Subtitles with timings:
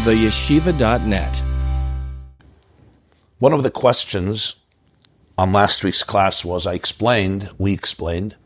[0.00, 1.42] theyeshiva.net.
[3.38, 4.56] One of the questions
[5.36, 8.36] on last week's class was I explained, we explained,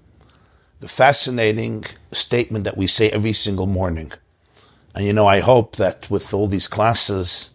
[0.80, 4.12] the fascinating statement that we say every single morning.
[4.96, 7.53] And you know, I hope that with all these classes,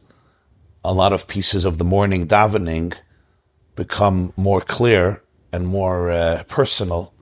[0.84, 2.94] a lot of pieces of the morning davening
[3.76, 5.22] become more clear
[5.52, 7.14] and more uh, personal.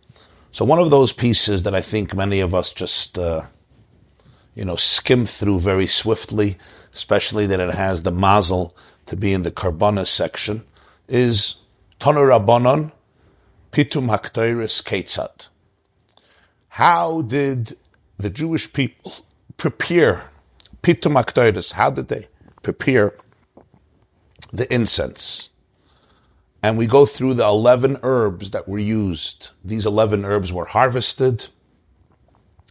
[0.51, 3.47] So one of those pieces that I think many of us just, uh,
[4.57, 6.57] you know, skim through very swiftly,
[6.91, 8.75] especially that it has the mazel
[9.05, 10.63] to be in the Karbana section,
[11.07, 11.57] is
[11.99, 12.91] Tanu Rabbanon
[13.71, 15.49] Pitum Haktoiris Ketzad.
[16.69, 17.77] How did
[18.17, 19.13] the Jewish people
[19.57, 20.31] prepare
[20.81, 21.73] Pitum Haktoiris?
[21.73, 22.27] How did they
[22.63, 23.13] prepare
[24.51, 25.49] the incense?
[26.63, 29.51] and we go through the 11 herbs that were used.
[29.63, 31.47] These 11 herbs were harvested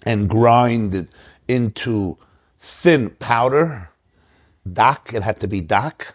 [0.04, 1.08] and grinded
[1.48, 2.18] into
[2.58, 3.90] thin powder.
[4.70, 6.14] Dak, it had to be dak.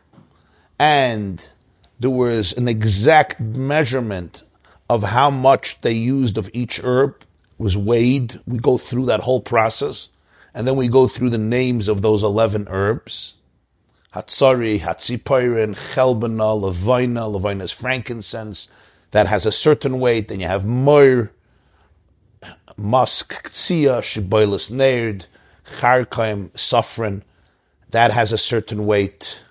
[0.77, 1.48] And
[1.99, 4.43] there was an exact measurement
[4.90, 7.24] of how much they used of each herb
[7.57, 8.40] was weighed.
[8.46, 10.09] We go through that whole process.
[10.54, 13.35] And then we go through the names of those 11 herbs.
[14.13, 17.32] Hatsari, Hatzipirin, Chelbana, Levina.
[17.32, 18.68] Levina is frankincense.
[19.12, 20.27] That has a certain weight.
[20.27, 21.32] Then you have Moir,
[22.77, 25.27] Musk, Tzia, Shiboilis Nerd,
[25.66, 27.22] Charkaim, Safran.
[27.91, 29.41] That has a certain weight.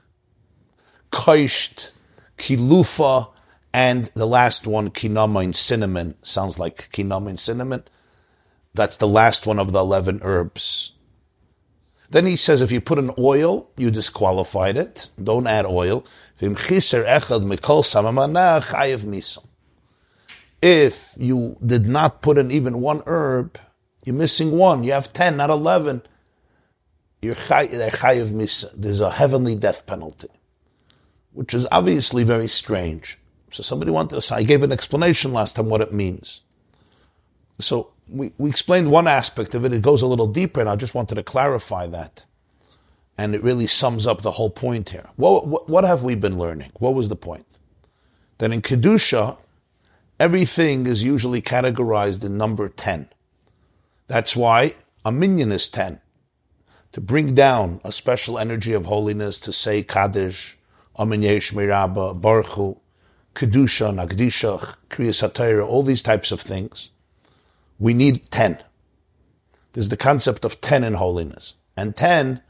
[1.12, 1.92] Koisht,
[2.38, 3.28] Kilufa,
[3.72, 6.14] and the last one, Kinamain cinnamon.
[6.22, 7.84] Sounds like Kinamain cinnamon.
[8.74, 10.92] That's the last one of the 11 herbs.
[12.10, 15.10] Then he says if you put an oil, you disqualified it.
[15.22, 16.04] Don't add oil.
[20.62, 23.58] If you did not put in even one herb,
[24.04, 24.84] you're missing one.
[24.84, 26.02] You have 10, not 11.
[27.22, 28.70] You're chayiv misa.
[28.74, 30.28] There's a heavenly death penalty,
[31.32, 33.18] which is obviously very strange.
[33.50, 36.40] So somebody wanted to, say, I gave an explanation last time what it means.
[37.58, 39.72] So we, we explained one aspect of it.
[39.72, 42.24] It goes a little deeper, and I just wanted to clarify that.
[43.18, 45.08] And it really sums up the whole point here.
[45.16, 46.70] What, what, what have we been learning?
[46.78, 47.46] What was the point?
[48.38, 49.36] That in Kedusha,
[50.20, 53.08] everything is usually categorized in number 10.
[54.06, 56.00] That's why a minyan is 10.
[56.92, 60.58] To bring down a special energy of holiness, to say Kaddish,
[60.98, 62.76] Amin Yesh Miraba, Baruch
[63.34, 66.90] Kedusha, Nagdishach, Kriya all these types of things
[67.80, 68.58] we need 10.
[69.72, 71.54] There's the concept of 10 in holiness.
[71.76, 72.42] And 10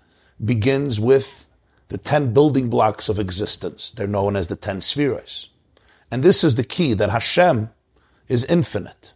[0.44, 1.47] begins with
[1.88, 3.91] the 10 building blocks of existence.
[3.91, 5.48] They're known as the 10 spheres.
[6.10, 7.71] And this is the key that Hashem
[8.28, 9.12] is infinite.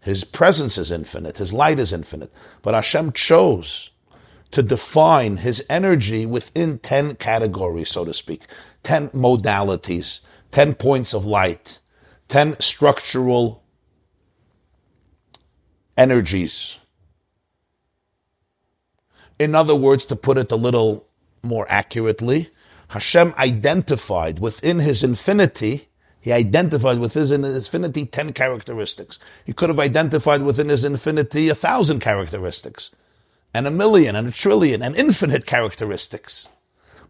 [0.00, 1.38] His presence is infinite.
[1.38, 2.32] His light is infinite.
[2.62, 3.90] But Hashem chose
[4.50, 8.42] to define his energy within 10 categories, so to speak,
[8.84, 10.20] 10 modalities,
[10.52, 11.80] 10 points of light,
[12.28, 13.64] 10 structural
[15.96, 16.78] energies.
[19.38, 21.08] In other words, to put it a little
[21.42, 22.50] more accurately,
[22.88, 25.88] Hashem identified within his infinity,
[26.24, 29.18] he identified within his infinity 10 characteristics.
[29.44, 32.92] He could have identified within his infinity a thousand characteristics,
[33.52, 36.48] and a million, and a trillion, and infinite characteristics.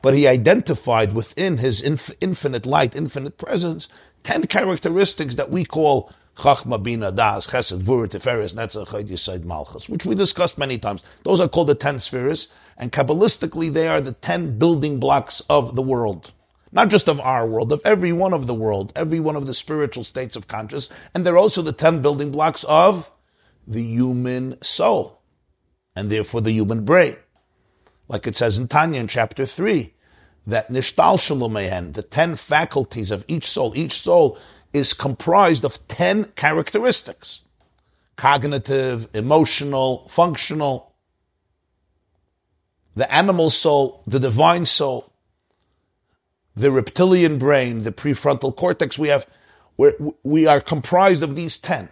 [0.03, 3.89] But he identified within his inf- infinite light, infinite presence,
[4.25, 10.05] 10 characteristics that we call Chachma, Bina, Das, Chesed, Vur, Tiferes, Netzach, Chayt, Malchus, which
[10.05, 11.05] we discussed many times.
[11.23, 15.77] Those are called the ten spheres, and Kabbalistically they are the ten building blocks of
[15.77, 16.33] the world.
[16.75, 19.55] Not just of our world, of every one of the world, every one of the
[19.55, 23.13] spiritual states of conscious, and they're also the ten building blocks of
[23.65, 25.23] the human soul,
[25.95, 27.17] and therefore the human brain.
[28.09, 29.95] Like it says in Tanya in chapter 3,
[30.49, 34.37] that Nishtal Shalomehen, the ten faculties of each soul, each soul
[34.73, 37.43] is comprised of 10 characteristics
[38.17, 40.95] cognitive, emotional, functional,
[42.95, 45.14] the animal soul, the divine soul,
[46.55, 48.99] the reptilian brain, the prefrontal cortex.
[48.99, 49.27] We have,
[50.23, 51.89] we are comprised of these 10.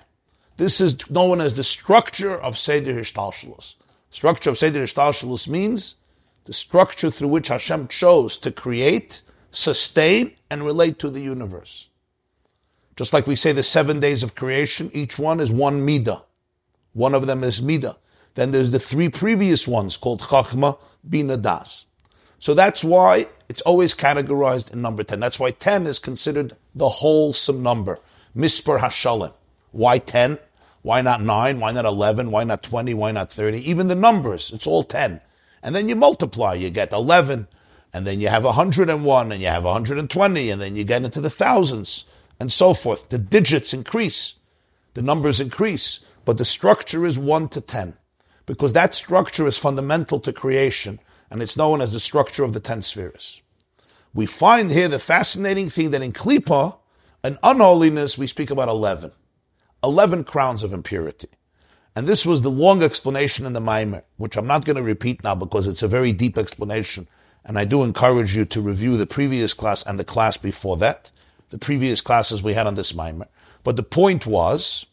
[0.57, 3.77] This is known as the structure of Seder Hishtalshalus.
[4.11, 5.97] Structure of Seder Hishtalshalus means
[6.45, 11.89] the structure through which Hashem chose to create, sustain, and relate to the universe.
[12.97, 16.23] Just like we say the seven days of creation, each one is one midah.
[16.93, 17.97] One of them is midah.
[18.35, 21.87] Then there's the three previous ones called chachma, bina, das.
[22.39, 25.21] So that's why it's always categorized in number 10.
[25.21, 27.99] That's why 10 is considered the wholesome number.
[28.35, 29.35] Mispar hashalim.
[29.73, 30.39] Why 10?
[30.81, 31.61] Why not 9?
[31.61, 32.31] Why not 11?
[32.31, 32.95] Why not 20?
[32.95, 33.59] Why not 30?
[33.59, 35.21] Even the numbers, it's all 10.
[35.63, 37.47] And then you multiply, you get 11,
[37.93, 41.29] and then you have 101, and you have 120, and then you get into the
[41.29, 42.07] thousands,
[42.41, 43.11] and so forth.
[43.11, 44.37] The digits increase,
[44.95, 47.99] the numbers increase, but the structure is 1 to 10,
[48.47, 51.01] because that structure is fundamental to creation,
[51.31, 53.42] and it's known as the structure of the 10 spheres.
[54.15, 56.77] We find here the fascinating thing that in Klippa,
[57.25, 59.13] an unholiness, we speak about 11.
[59.83, 61.29] 11 crowns of impurity.
[61.95, 65.23] And this was the long explanation in the Maimer, which I'm not going to repeat
[65.23, 67.07] now because it's a very deep explanation.
[67.45, 71.11] And I do encourage you to review the previous class and the class before that,
[71.51, 73.27] the previous classes we had on this Maimer.
[73.65, 74.87] But the point was,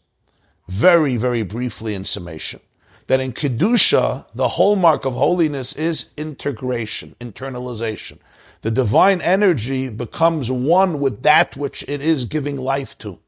[0.68, 2.60] very, very briefly in summation,
[3.06, 8.18] that in Kedusha, the hallmark of holiness is integration, internalization.
[8.62, 13.18] The divine energy becomes one with that which it is giving life to.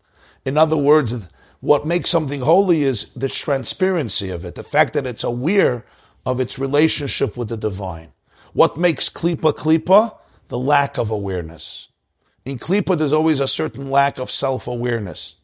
[0.45, 1.29] In other words,
[1.61, 5.85] what makes something holy is the transparency of it, the fact that it's aware
[6.27, 8.13] of its relationship with the divine.
[8.53, 10.17] What makes klipa klipa?
[10.49, 11.89] The lack of awareness.
[12.45, 15.37] In klipa, there's always a certain lack of self-awareness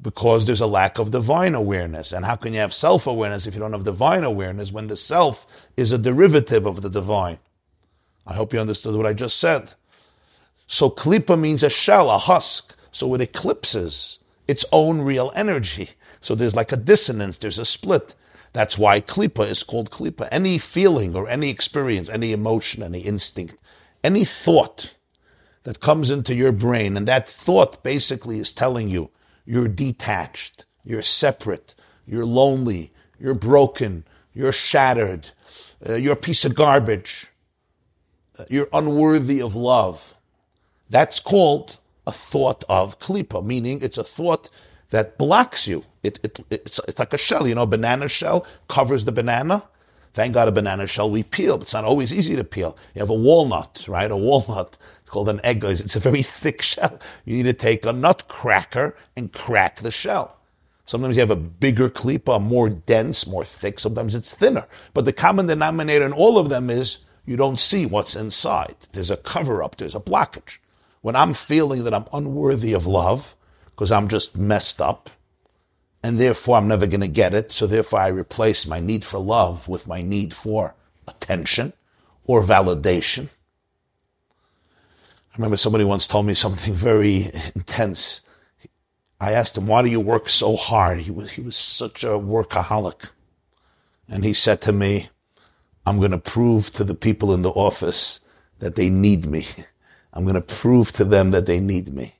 [0.00, 2.12] because there's a lack of divine awareness.
[2.12, 5.46] And how can you have self-awareness if you don't have divine awareness when the self
[5.76, 7.38] is a derivative of the divine?
[8.26, 9.74] I hope you understood what I just said.
[10.66, 12.74] So klipa means a shell, a husk.
[12.92, 15.90] So it eclipses its own real energy.
[16.20, 18.14] So there's like a dissonance, there's a split.
[18.52, 20.28] That's why klipa is called klipa.
[20.30, 23.56] Any feeling or any experience, any emotion, any instinct,
[24.02, 24.94] any thought
[25.62, 29.10] that comes into your brain, and that thought basically is telling you
[29.44, 31.74] you're detached, you're separate,
[32.06, 35.30] you're lonely, you're broken, you're shattered,
[35.88, 37.29] uh, you're a piece of garbage,
[38.48, 40.14] you're unworthy of love.
[40.88, 44.48] That's called a thought of klipa, meaning it's a thought
[44.90, 45.84] that blocks you.
[46.02, 49.64] It, it, it's, it's like a shell, you know, banana shell covers the banana.
[50.12, 52.76] Thank God a banana shell we peel, but it's not always easy to peel.
[52.94, 54.10] You have a walnut, right?
[54.10, 54.76] A walnut.
[55.02, 55.62] It's called an egg.
[55.64, 56.98] It's a very thick shell.
[57.24, 60.36] You need to take a nut cracker and crack the shell.
[60.84, 63.78] Sometimes you have a bigger klipa, more dense, more thick.
[63.78, 64.66] Sometimes it's thinner.
[64.92, 66.98] But the common denominator in all of them is
[67.30, 68.74] you don't see what's inside.
[68.90, 69.76] There's a cover up.
[69.76, 70.58] There's a blockage
[71.00, 73.36] when I'm feeling that I'm unworthy of love
[73.66, 75.08] because I'm just messed up
[76.02, 77.52] and therefore I'm never going to get it.
[77.52, 80.74] So therefore I replace my need for love with my need for
[81.06, 81.72] attention
[82.24, 83.28] or validation.
[85.32, 88.22] I remember somebody once told me something very intense.
[89.20, 90.98] I asked him, why do you work so hard?
[90.98, 93.12] He was, he was such a workaholic.
[94.08, 95.10] And he said to me,
[95.86, 98.20] I'm going to prove to the people in the office
[98.58, 99.46] that they need me.
[100.12, 102.14] I'm going to prove to them that they need me.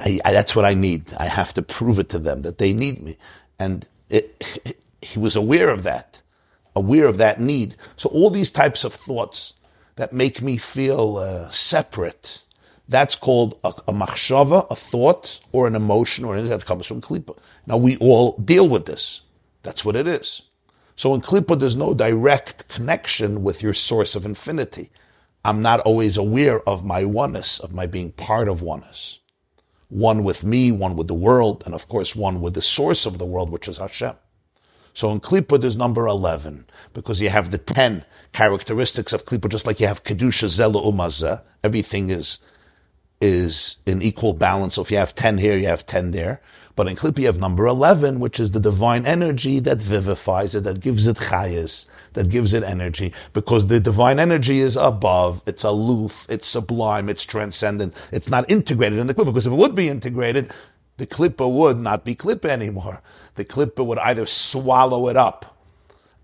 [0.00, 1.12] I, I, that's what I need.
[1.18, 3.16] I have to prove it to them that they need me.
[3.58, 6.22] And it, it, he was aware of that,
[6.74, 7.76] aware of that need.
[7.96, 9.54] So all these types of thoughts
[9.96, 12.42] that make me feel uh, separate,
[12.88, 17.00] that's called a, a machshava, a thought, or an emotion, or anything that comes from
[17.00, 17.36] klipa.
[17.66, 19.22] Now we all deal with this.
[19.62, 20.42] That's what it is.
[20.96, 24.90] So in Klippa, there's no direct connection with your source of infinity.
[25.44, 29.20] I'm not always aware of my oneness, of my being part of oneness.
[29.88, 33.18] One with me, one with the world, and of course one with the source of
[33.18, 34.14] the world, which is Hashem.
[34.94, 39.66] So in Klippa, there's number 11, because you have the 10 characteristics of Klippa, just
[39.66, 41.42] like you have Kedusha, Zela, Umaza.
[41.62, 42.40] Everything is,
[43.20, 44.76] is in equal balance.
[44.76, 46.40] So if you have 10 here, you have 10 there.
[46.76, 50.64] But in Klippi you have number 11, which is the divine energy that vivifies it,
[50.64, 55.64] that gives it chayas, that gives it energy, because the divine energy is above, it's
[55.64, 59.74] aloof, it's sublime, it's transcendent, it's not integrated in the Klippa, because if it would
[59.74, 60.52] be integrated,
[60.98, 63.02] the Klippa would not be Klippa anymore.
[63.34, 65.56] The Klippa would either swallow it up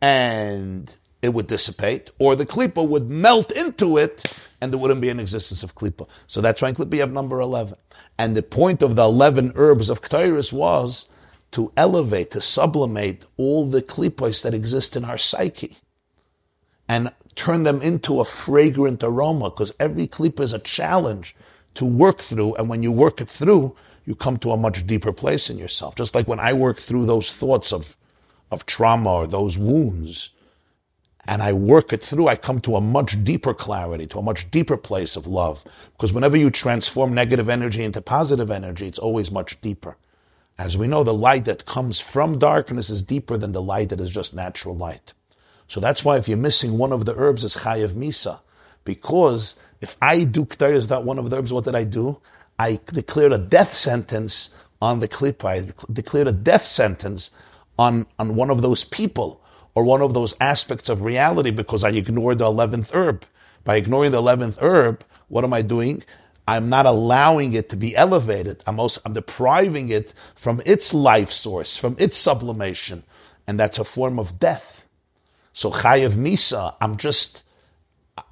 [0.00, 4.24] and it would dissipate, or the Klippa would melt into it
[4.62, 6.06] and there wouldn't be an existence of Klippa.
[6.28, 7.76] So that's why in Klippa you have number 11.
[8.16, 11.08] And the point of the 11 herbs of Ketairis was
[11.50, 15.76] to elevate, to sublimate all the klipos that exist in our psyche
[16.88, 21.34] and turn them into a fragrant aroma because every klipa is a challenge
[21.74, 22.54] to work through.
[22.54, 25.96] And when you work it through, you come to a much deeper place in yourself.
[25.96, 27.96] Just like when I work through those thoughts of,
[28.52, 30.30] of trauma or those wounds,
[31.26, 34.50] and I work it through, I come to a much deeper clarity, to a much
[34.50, 35.64] deeper place of love.
[35.92, 39.96] Because whenever you transform negative energy into positive energy, it's always much deeper.
[40.58, 44.00] As we know, the light that comes from darkness is deeper than the light that
[44.00, 45.12] is just natural light.
[45.68, 48.40] So that's why if you're missing one of the herbs, it's chayav misa.
[48.84, 52.20] Because if I do k'tayris without one of the herbs, what did I do?
[52.58, 54.50] I declared a death sentence
[54.80, 55.44] on the klipa.
[55.44, 57.30] I declared a death sentence
[57.78, 59.41] on, on one of those people
[59.74, 63.24] or one of those aspects of reality because I ignore the 11th herb.
[63.64, 66.02] By ignoring the 11th herb, what am I doing?
[66.46, 68.62] I'm not allowing it to be elevated.
[68.66, 73.04] I'm also, I'm depriving it from its life source, from its sublimation.
[73.46, 74.84] And that's a form of death.
[75.52, 77.44] So chayev misa, I'm just,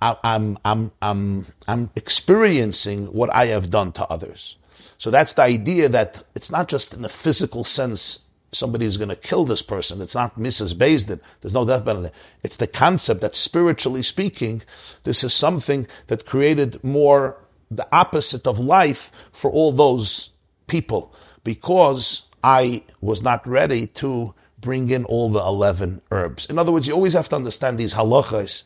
[0.03, 4.57] I'm, I'm, I'm, I'm experiencing what I have done to others.
[4.99, 9.09] So that's the idea that it's not just in the physical sense somebody is going
[9.09, 10.01] to kill this person.
[10.01, 11.21] It's not misas beis din.
[11.41, 12.11] There's no death penalty.
[12.43, 14.63] It's the concept that spiritually speaking,
[15.05, 17.37] this is something that created more
[17.71, 20.31] the opposite of life for all those
[20.67, 21.15] people
[21.45, 26.47] because I was not ready to bring in all the 11 herbs.
[26.47, 28.65] In other words, you always have to understand these halachas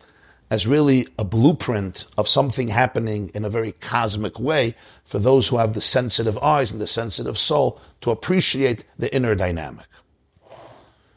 [0.51, 5.57] as really a blueprint of something happening in a very cosmic way for those who
[5.57, 9.87] have the sensitive eyes and the sensitive soul to appreciate the inner dynamic.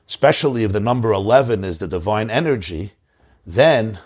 [0.08, 2.94] Especially if the number 11 is the divine energy,
[3.46, 4.00] then,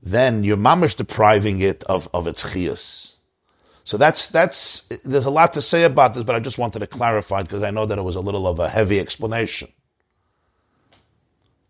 [0.00, 3.16] then you're mamish depriving it of, of its chiyus.
[3.82, 6.86] So that's, that's, there's a lot to say about this, but I just wanted to
[6.86, 9.72] clarify because I know that it was a little of a heavy explanation.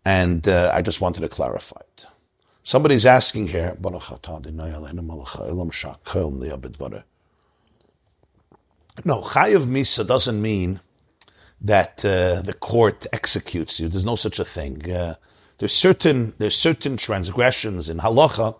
[0.05, 2.05] And uh, I just wanted to clarify it.
[2.63, 3.77] Somebody's asking here,
[9.05, 10.81] no, chayiv misa doesn't mean
[11.61, 13.87] that uh, the court executes you.
[13.87, 14.89] There's no such a thing.
[14.91, 15.15] Uh,
[15.57, 18.55] there's certain there's certain transgressions in halacha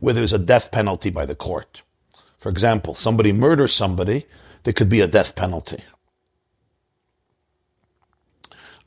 [0.00, 1.82] where there's a death penalty by the court.
[2.36, 4.26] For example, somebody murders somebody,
[4.62, 5.82] there could be a death penalty.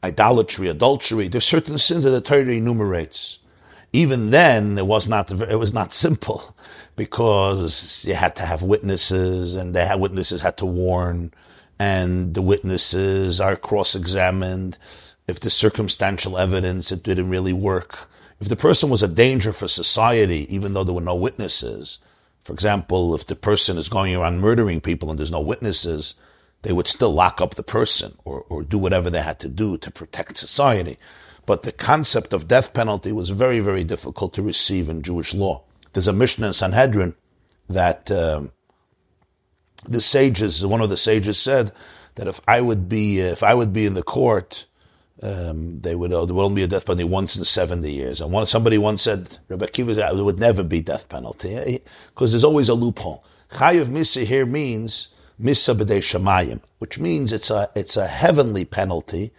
[0.03, 3.39] Idolatry, adultery, there's certain sins that the Torah enumerates
[3.93, 6.55] even then it was not it was not simple
[6.95, 11.33] because you had to have witnesses and the witnesses had to warn
[11.79, 14.77] and the witnesses are cross-examined.
[15.27, 18.09] If the circumstantial evidence it didn't really work.
[18.39, 21.99] If the person was a danger for society even though there were no witnesses
[22.39, 26.15] for example if the person is going around murdering people and there's no witnesses
[26.63, 29.77] they would still lock up the person or, or do whatever they had to do
[29.77, 30.97] to protect society
[31.51, 35.63] but the concept of death penalty was very, very difficult to receive in Jewish law.
[35.91, 37.13] There's a Mishnah in Sanhedrin
[37.67, 38.53] that um,
[39.85, 41.73] the sages, one of the sages said
[42.15, 44.65] that if I would be, if I would be in the court,
[45.21, 48.21] um, they would, uh, there will only be a death penalty once in 70 years.
[48.21, 51.81] And one, somebody once said, Rabbi Akiva, there would never be death penalty,
[52.13, 53.25] because there's always a loophole.
[53.51, 59.33] Chayiv Misa here means Misa B'dei Shemayim, which means it's a, it's a heavenly penalty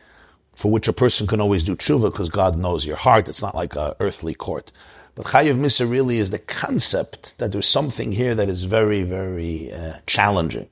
[0.55, 3.29] for which a person can always do tshuva because God knows your heart.
[3.29, 4.71] It's not like a earthly court.
[5.15, 9.73] But Chayiv Misa really is the concept that there's something here that is very, very
[9.73, 10.69] uh, challenging.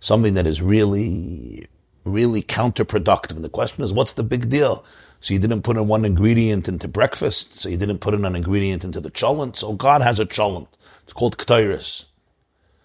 [0.00, 1.66] Something that is really,
[2.04, 3.36] really counterproductive.
[3.36, 4.84] And the question is, what's the big deal?
[5.20, 7.58] So you didn't put in one ingredient into breakfast.
[7.58, 9.56] So you didn't put in an ingredient into the cholent.
[9.56, 10.68] So God has a cholent.
[11.02, 12.06] It's called k'tairis.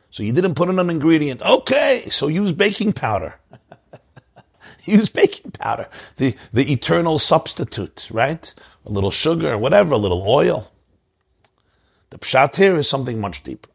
[0.10, 1.42] So you didn't put in an ingredient.
[1.42, 3.40] Okay, so use baking powder.
[4.86, 5.88] Use baking powder,
[6.18, 8.54] the, the eternal substitute, right?
[8.86, 10.72] A little sugar, whatever, a little oil.
[12.10, 13.70] The pshat here is something much deeper.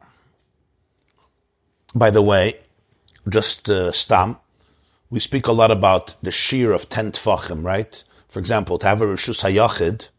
[1.95, 2.59] By the way,
[3.27, 4.37] just uh, stam,
[5.09, 8.03] we speak a lot about the shiur of ten tfachim, right?
[8.27, 10.09] For example, to have a rishus hayachid,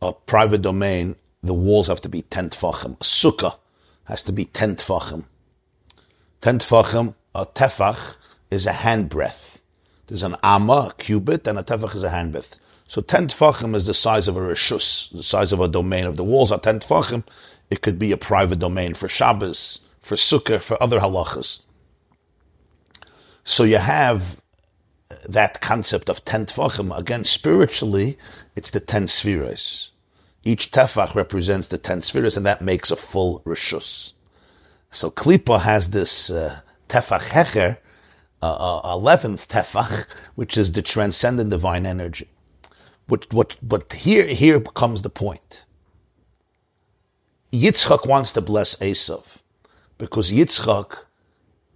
[0.00, 2.94] a private domain, the walls have to be ten tfachim.
[2.94, 3.58] A sukkah
[4.04, 5.24] has to be ten tfachim.
[6.40, 8.16] Ten tfachim, a tefach,
[8.50, 9.55] is a handbreadth.
[10.06, 12.58] There's an amma, a cubit, and a tefach is a handbreadth.
[12.86, 16.06] So ten tefachim is the size of a rishus, the size of a domain.
[16.06, 17.24] If the walls are ten tefachim,
[17.70, 21.62] it could be a private domain for Shabbos, for Sukkah, for other halachas.
[23.42, 24.42] So you have
[25.28, 26.96] that concept of ten tefachim.
[26.96, 28.16] Again, spiritually,
[28.54, 29.90] it's the ten spheres.
[30.44, 34.12] Each tefach represents the ten spheres, and that makes a full rishus.
[34.92, 37.78] So Klippa has this uh, tefach hecher,
[38.42, 42.28] eleventh uh, tefach, which is the transcendent divine energy.
[43.08, 43.56] But what?
[43.62, 45.64] But here, here comes the point.
[47.52, 49.42] Yitzchak wants to bless Esav
[49.98, 51.04] because Yitzchak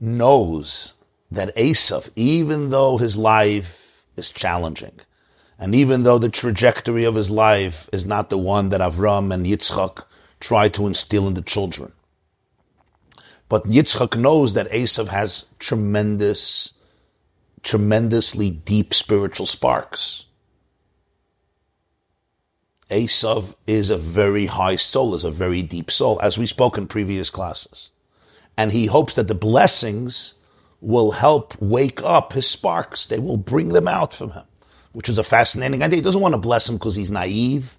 [0.01, 0.95] knows
[1.31, 5.01] that Esav, even though his life is challenging,
[5.59, 9.47] and even though the trajectory of his life is not the one that Avram and
[9.47, 10.05] Yitzchak
[10.41, 11.93] try to instill in the children,
[13.51, 16.73] but Yitzchak knows that Esav has tremendous,
[17.63, 20.25] tremendously deep spiritual sparks.
[22.89, 26.87] Esav is a very high soul, is a very deep soul, as we spoke in
[26.87, 27.91] previous classes.
[28.57, 30.35] And he hopes that the blessings
[30.81, 33.05] will help wake up his sparks.
[33.05, 34.45] They will bring them out from him.
[34.93, 35.97] which is a fascinating idea.
[35.97, 37.79] He doesn't want to bless him because he's naive,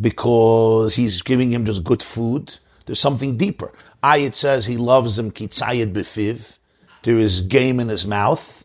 [0.00, 2.58] because he's giving him just good food.
[2.86, 3.72] There's something deeper.
[4.04, 6.58] It says he loves him kitzayed befiv.
[7.02, 8.64] There is game in his mouth.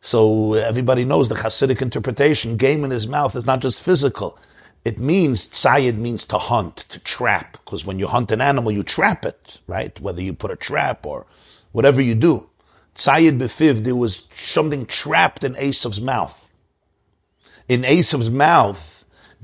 [0.00, 2.58] So everybody knows the Hasidic interpretation.
[2.58, 4.38] Game in his mouth is not just physical.
[4.84, 7.52] It means, tzayed means to hunt, to trap.
[7.64, 9.98] Because when you hunt an animal, you trap it, right?
[9.98, 11.24] Whether you put a trap or
[11.72, 12.50] whatever you do.
[12.94, 16.50] Tzayed befiv, there was something trapped in Esav's mouth.
[17.66, 18.93] In Esav's mouth,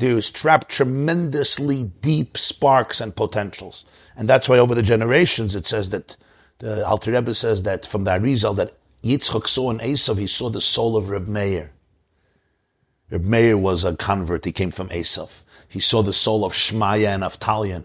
[0.08, 3.84] is trapped tremendously deep sparks and potentials.
[4.16, 6.16] And that's why over the generations it says that,
[6.58, 10.50] the Alter Rebbe says that from the Arizal that Yitzchak saw in Esav, he saw
[10.50, 11.72] the soul of Reb Meir.
[13.10, 15.42] Reb Meir was a convert, he came from Esav.
[15.68, 17.84] He saw the soul of Shmaya and Aftalion,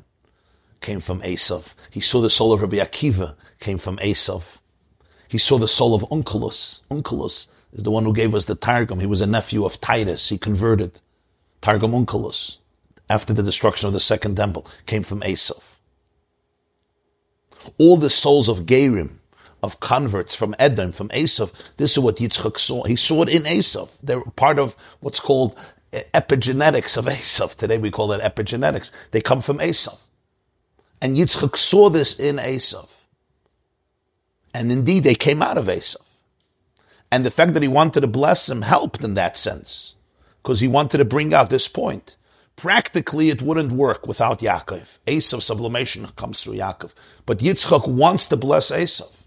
[0.82, 1.74] came from Esav.
[1.90, 4.60] He saw the soul of Rabbi Akiva, came from Esav.
[5.28, 6.82] He saw the soul of Onkelos.
[6.92, 9.00] Onkelos is the one who gave us the Targum.
[9.00, 10.30] He was a nephew of Titus.
[10.30, 11.00] He converted.
[11.66, 12.60] Targum Onkelos,
[13.10, 15.78] after the destruction of the second temple, came from Esav.
[17.80, 19.16] All the souls of Gerim,
[19.64, 22.84] of converts from Edom, from Esav, this is what Yitzchak saw.
[22.84, 24.00] He saw it in Esav.
[24.04, 25.56] They're part of what's called
[25.92, 27.56] epigenetics of Esav.
[27.56, 28.92] Today we call that epigenetics.
[29.10, 30.00] They come from Esav.
[31.02, 32.92] And Yitzchak saw this in Esav.
[34.54, 36.06] And indeed, they came out of Esav.
[37.12, 39.95] And the fact that he wanted to bless him helped in that sense,
[40.46, 42.18] because he wanted to bring out this point.
[42.56, 45.00] Practically, it wouldn't work without Yaakov.
[45.08, 46.94] Esav sublimation comes through Yaakov.
[47.26, 49.26] But Yitzchak wants to bless Esav.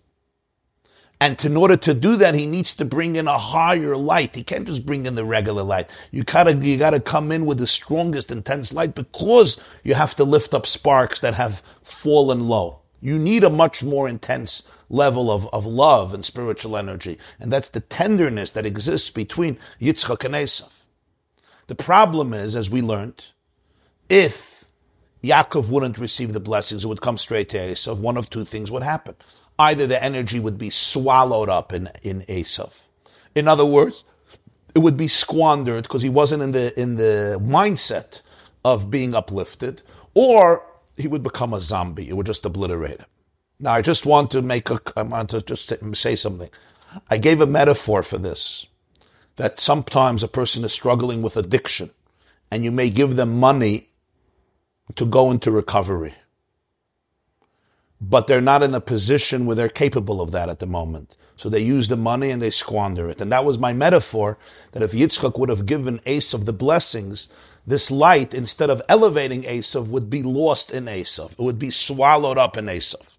[1.21, 4.37] And in order to do that, he needs to bring in a higher light.
[4.37, 5.91] He can't just bring in the regular light.
[6.13, 10.25] You gotta, you gotta come in with the strongest, intense light because you have to
[10.25, 12.83] lift up sparks that have fallen low.
[13.01, 17.19] You need a much more intense level of, of love and spiritual energy.
[17.41, 20.78] And that's the tenderness that exists between Yitzchak and Esav.
[21.69, 23.27] The problem is, as we learned,
[24.09, 24.65] if
[25.23, 28.71] Yaakov wouldn't receive the blessings, it would come straight to Esav, one of two things
[28.71, 29.15] would happen.
[29.59, 32.87] Either the energy would be swallowed up in, in Esav.
[33.35, 34.05] In other words,
[34.75, 38.23] it would be squandered because he wasn't in the, in the mindset
[38.65, 39.83] of being uplifted,
[40.15, 40.65] or
[40.97, 42.09] he would become a zombie.
[42.09, 43.07] It would just obliterate him.
[43.61, 46.49] Now, I just want to make a, I want to just say something.
[47.11, 48.68] I gave a metaphor for this,
[49.39, 51.91] that sometimes a person is struggling with addiction
[52.51, 53.89] and you may give them money
[54.97, 56.15] to go into recovery.
[58.01, 61.17] But they're not in a position where they're capable of that at the moment.
[61.37, 63.21] So they use the money and they squander it.
[63.21, 64.39] And that was my metaphor
[64.73, 67.29] that if Yitzchak would have given Esav the blessings,
[67.65, 71.33] this light, instead of elevating Esav, would be lost in Esav.
[71.33, 73.19] It would be swallowed up in Esav.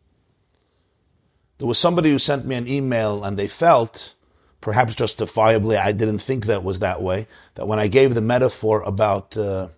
[1.59, 4.15] There was somebody who sent me an email and they felt,
[4.61, 8.81] perhaps justifiably, I didn't think that was that way, that when I gave the metaphor
[8.83, 9.69] about, uh,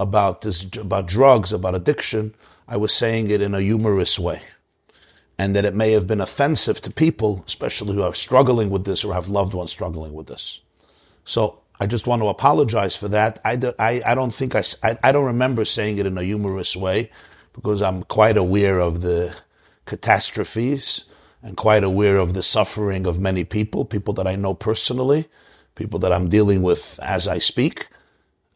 [0.00, 2.34] about this, about drugs, about addiction,
[2.66, 4.42] I was saying it in a humorous way.
[5.40, 9.04] And that it may have been offensive to people, especially who are struggling with this
[9.04, 10.60] or have loved ones struggling with this.
[11.24, 13.38] So I just want to apologize for that.
[13.44, 16.24] I, do, I, I don't think I, I, I don't remember saying it in a
[16.24, 17.12] humorous way
[17.52, 19.34] because I'm quite aware of the
[19.86, 21.04] catastrophes
[21.42, 25.26] and quite aware of the suffering of many people, people that I know personally,
[25.74, 27.88] people that I'm dealing with as I speak.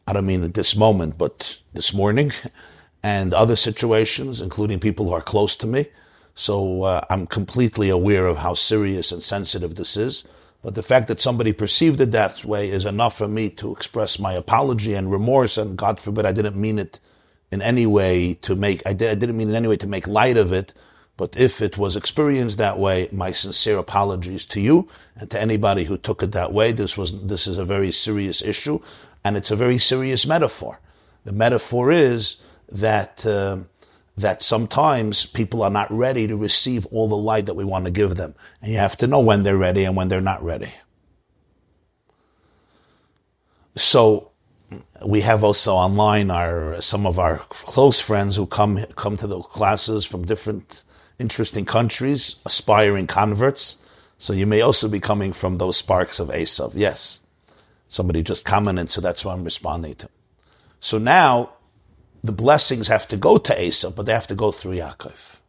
[0.05, 2.31] I don't mean at this moment, but this morning,
[3.03, 5.87] and other situations, including people who are close to me.
[6.35, 10.23] So uh, I'm completely aware of how serious and sensitive this is.
[10.61, 14.17] But the fact that somebody perceived it that way is enough for me to express
[14.17, 15.57] my apology and remorse.
[15.57, 17.01] And God forbid I didn't mean it
[17.51, 20.07] in any way to make, I, did, I didn't mean in any way to make
[20.07, 20.73] light of it.
[21.15, 25.83] But if it was experienced that way, my sincere apologies to you and to anybody
[25.83, 26.71] who took it that way.
[26.71, 28.79] This was, this is a very serious issue
[29.23, 30.79] and it's a very serious metaphor.
[31.23, 32.37] The metaphor is
[32.69, 33.57] that, uh,
[34.17, 37.91] that sometimes people are not ready to receive all the light that we want to
[37.91, 38.33] give them.
[38.61, 40.73] And you have to know when they're ready and when they're not ready.
[43.75, 44.31] So
[45.05, 49.41] we have also online our some of our close friends who come come to the
[49.41, 50.83] classes from different
[51.19, 53.77] interesting countries, aspiring converts.
[54.17, 56.73] So you may also be coming from those sparks of Esav.
[56.75, 57.19] Yes.
[57.87, 60.09] Somebody just commented, so that's what I'm responding to.
[60.79, 61.51] So now
[62.23, 65.39] the blessings have to go to Esav, but they have to go through Yaakov.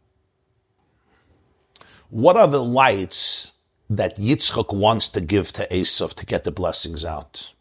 [2.09, 3.53] What are the lights
[3.89, 7.53] that Yitzchak wants to give to Esav to get the blessings out?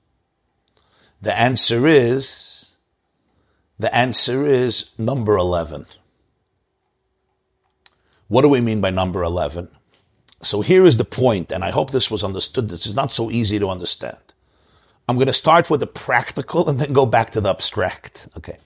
[1.23, 2.77] The answer is,
[3.79, 5.87] the answer is number 11.
[8.35, 9.69] What do we mean by number 11?
[10.43, 12.69] So here is the point, and I hope this was understood.
[12.69, 14.19] This is not so easy to understand.
[15.09, 18.27] I'm going to start with the practical and then go back to the abstract.
[18.37, 18.59] Okay.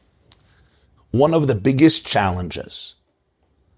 [1.10, 2.94] One of the biggest challenges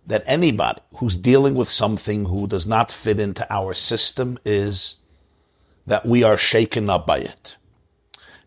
[0.07, 4.99] that anybody who's dealing with something who does not fit into our system is
[5.89, 7.57] that we are shaken up by it.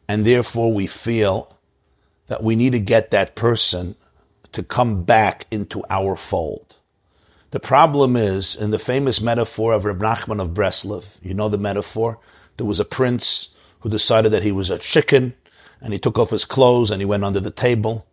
[0.07, 1.57] And therefore we feel
[2.27, 3.97] that we need to get that person
[4.53, 6.72] to come back into our fold.
[7.53, 11.23] The problem is in the famous metaphor of Reb Nachman of Breslov.
[11.23, 12.17] You know the metaphor?
[12.57, 13.49] There was a prince
[13.81, 15.35] who decided that he was a chicken
[15.79, 18.07] and he took off his clothes and he went under the table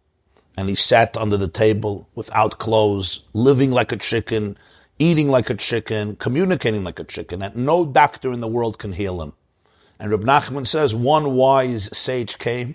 [0.59, 4.59] and he sat under the table without clothes, living like a chicken,
[4.99, 8.93] eating like a chicken, communicating like a chicken, and no doctor in the world can
[8.93, 9.33] heal him.
[9.99, 12.75] And Reb Nachman says one wise sage came.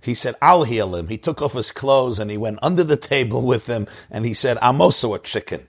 [0.00, 1.08] He said, I'll heal him.
[1.08, 4.32] He took off his clothes and he went under the table with him and he
[4.32, 5.66] said, I'm also a chicken.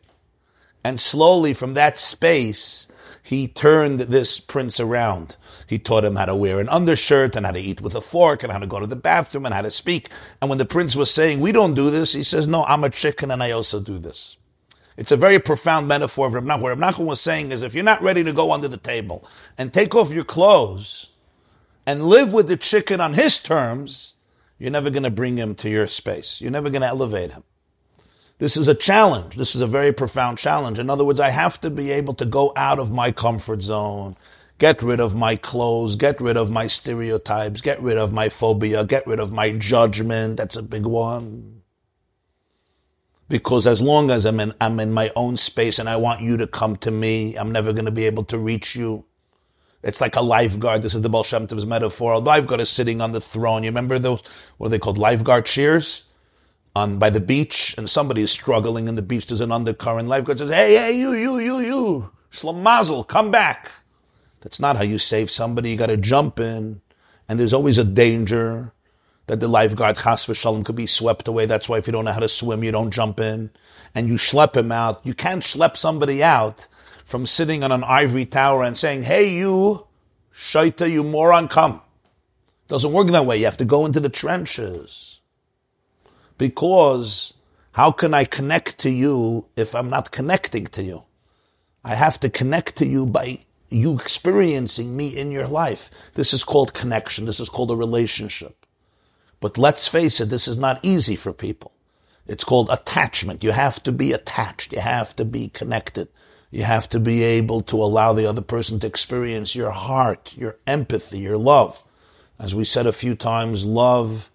[0.83, 2.87] And slowly from that space,
[3.23, 5.37] he turned this prince around.
[5.67, 8.43] He taught him how to wear an undershirt and how to eat with a fork
[8.43, 10.09] and how to go to the bathroom and how to speak.
[10.41, 12.89] And when the prince was saying, we don't do this, he says, no, I'm a
[12.89, 14.37] chicken and I also do this.
[14.97, 16.61] It's a very profound metaphor of Reb Nachman.
[16.61, 19.25] What Reb Nachman was saying is if you're not ready to go under the table
[19.57, 21.11] and take off your clothes
[21.85, 24.15] and live with the chicken on his terms,
[24.59, 26.41] you're never going to bring him to your space.
[26.41, 27.43] You're never going to elevate him.
[28.41, 29.35] This is a challenge.
[29.35, 30.79] This is a very profound challenge.
[30.79, 34.17] In other words, I have to be able to go out of my comfort zone
[34.61, 38.85] get rid of my clothes, get rid of my stereotypes, get rid of my phobia,
[38.85, 40.37] get rid of my judgment.
[40.37, 41.63] That's a big one.
[43.27, 46.37] Because as long as I'm in, I'm in my own space and I want you
[46.37, 49.03] to come to me, I'm never going to be able to reach you.
[49.81, 50.83] It's like a lifeguard.
[50.83, 52.13] This is the Baal Shem Tov's metaphor.
[52.13, 53.63] A lifeguard is sitting on the throne.
[53.63, 54.21] You remember those,
[54.59, 54.99] what are they called?
[54.99, 56.03] Lifeguard cheers?
[56.73, 59.27] On, by the beach, and somebody is struggling in the beach.
[59.27, 60.07] There's an undercurrent.
[60.07, 62.11] Lifeguard says, hey, hey, you, you, you, you.
[62.31, 63.71] Shlamazel, come back.
[64.39, 65.69] That's not how you save somebody.
[65.69, 66.81] You got to jump in,
[67.27, 68.71] and there's always a danger
[69.27, 71.45] that the lifeguard chas v'shalom could be swept away.
[71.45, 73.51] That's why if you don't know how to swim, you don't jump in,
[73.93, 74.99] and you schlep him out.
[75.05, 76.67] You can't schlep somebody out
[77.05, 79.87] from sitting on an ivory tower and saying, "Hey, you,
[80.33, 81.81] shaita, you moron, come."
[82.67, 83.37] Doesn't work that way.
[83.37, 85.20] You have to go into the trenches
[86.41, 87.35] because
[87.73, 91.03] how can I connect to you if I'm not connecting to you?
[91.85, 95.91] I have to connect to you by you experiencing me in your life.
[96.15, 97.25] This is called connection.
[97.25, 98.65] This is called a relationship.
[99.39, 101.73] But let's face it, this is not easy for people.
[102.25, 103.43] It's called attachment.
[103.43, 104.73] You have to be attached.
[104.73, 106.07] You have to be connected.
[106.49, 110.57] You have to be able to allow the other person to experience your heart, your
[110.65, 111.83] empathy, your love.
[112.39, 114.31] As we said a few times, love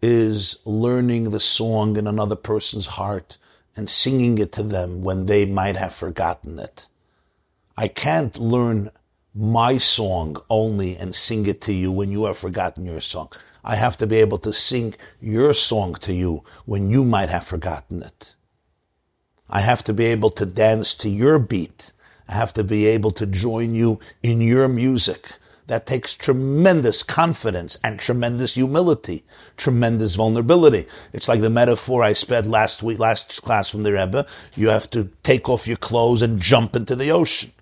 [0.00, 3.38] is learning the song in another person's heart
[3.76, 6.88] and singing it to them when they might have forgotten it.
[7.76, 8.90] I can't learn
[9.34, 13.30] my song only and sing it to you when you have forgotten your song.
[13.62, 17.44] I have to be able to sing your song to you when you might have
[17.44, 18.34] forgotten it.
[19.48, 21.92] I have to be able to dance to your beat.
[22.28, 25.28] I have to be able to join you in your music.
[25.68, 29.24] That takes tremendous confidence and tremendous humility,
[29.58, 30.86] tremendous vulnerability.
[31.12, 34.26] It's like the metaphor I sped last week, last class from the Rebbe.
[34.54, 37.52] You have to take off your clothes and jump into the ocean.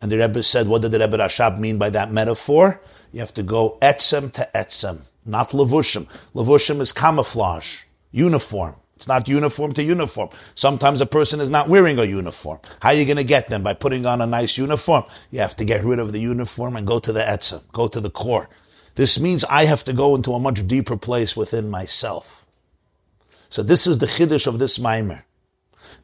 [0.00, 2.80] And the Rebbe said, what did the Rebbe Rashab mean by that metaphor?
[3.12, 6.08] You have to go etzem to etzem, not levushim.
[6.34, 8.74] Levushim is camouflage, uniform.
[8.96, 10.30] It's not uniform to uniform.
[10.54, 12.60] Sometimes a person is not wearing a uniform.
[12.80, 13.62] How are you going to get them?
[13.62, 15.04] By putting on a nice uniform.
[15.30, 18.00] You have to get rid of the uniform and go to the etzem, go to
[18.00, 18.48] the core.
[18.94, 22.46] This means I have to go into a much deeper place within myself.
[23.48, 25.24] So this is the chiddush of this Maimer.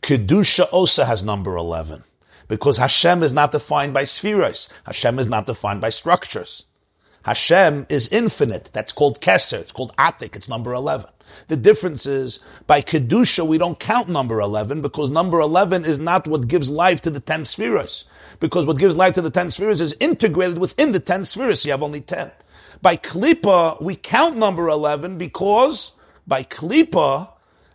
[0.03, 2.05] Kedusha Osa has number 11
[2.47, 4.69] because Hashem is not defined by spheres.
[4.85, 6.65] Hashem is not defined by structures.
[7.29, 8.71] Hashem is infinite.
[8.73, 9.61] That's called Keser.
[9.61, 10.35] It's called Atik.
[10.35, 11.11] It's number 11.
[11.49, 16.27] The difference is by Kedusha, we don't count number 11 because number 11 is not
[16.27, 18.07] what gives life to the 10 spheres.
[18.41, 21.67] Because what gives life to the 10 spheres is integrated within the 10 spheres.
[21.67, 22.31] You have only 10.
[22.81, 25.93] By Klippa, we count number 11 because
[26.27, 27.29] by Klippa,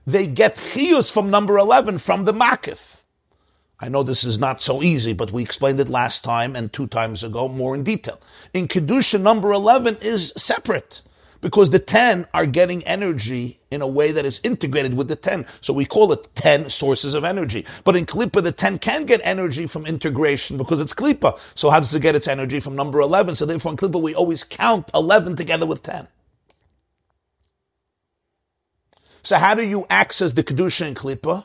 [0.07, 3.02] they get chiyus from number 11 from the Makif.
[3.83, 6.87] I know this is not so easy, but we explained it last time and two
[6.87, 8.17] times ago more in detail.
[8.53, 11.01] In Kedusha, number 11 is separate
[11.41, 15.45] because the 10 are getting energy in a way that is integrated with the 10.
[15.59, 17.65] So we call it 10 sources of energy.
[17.83, 21.37] But in Klippa, the 10 can get energy from integration because it's Klippa.
[21.53, 23.35] So how does it get its energy from number 11?
[23.35, 26.07] So therefore in Klippa, we always count 11 together with 10.
[29.23, 31.43] So how do you access the Kedusha in Klippa?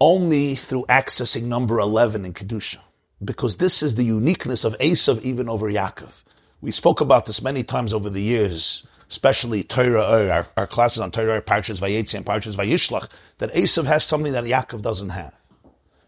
[0.00, 2.78] Only through accessing number 11 in Kedusha.
[3.24, 6.22] Because this is the uniqueness of Esav even over Yaakov.
[6.60, 11.10] We spoke about this many times over the years, especially Torah, our, our classes on
[11.10, 15.32] Torah, Parshas Vayetzi and Parshas Vayishlach, that Esav has something that Yaakov doesn't have.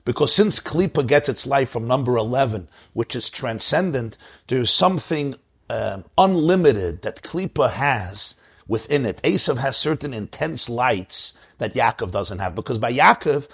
[0.04, 5.34] Because since Klippa gets its life from number 11, which is transcendent, there's something
[5.70, 8.34] um, unlimited that Klippa has
[8.66, 9.20] within it.
[9.22, 12.54] Esav has certain intense lights that Yaakov doesn't have.
[12.54, 13.48] Because by Yaakov,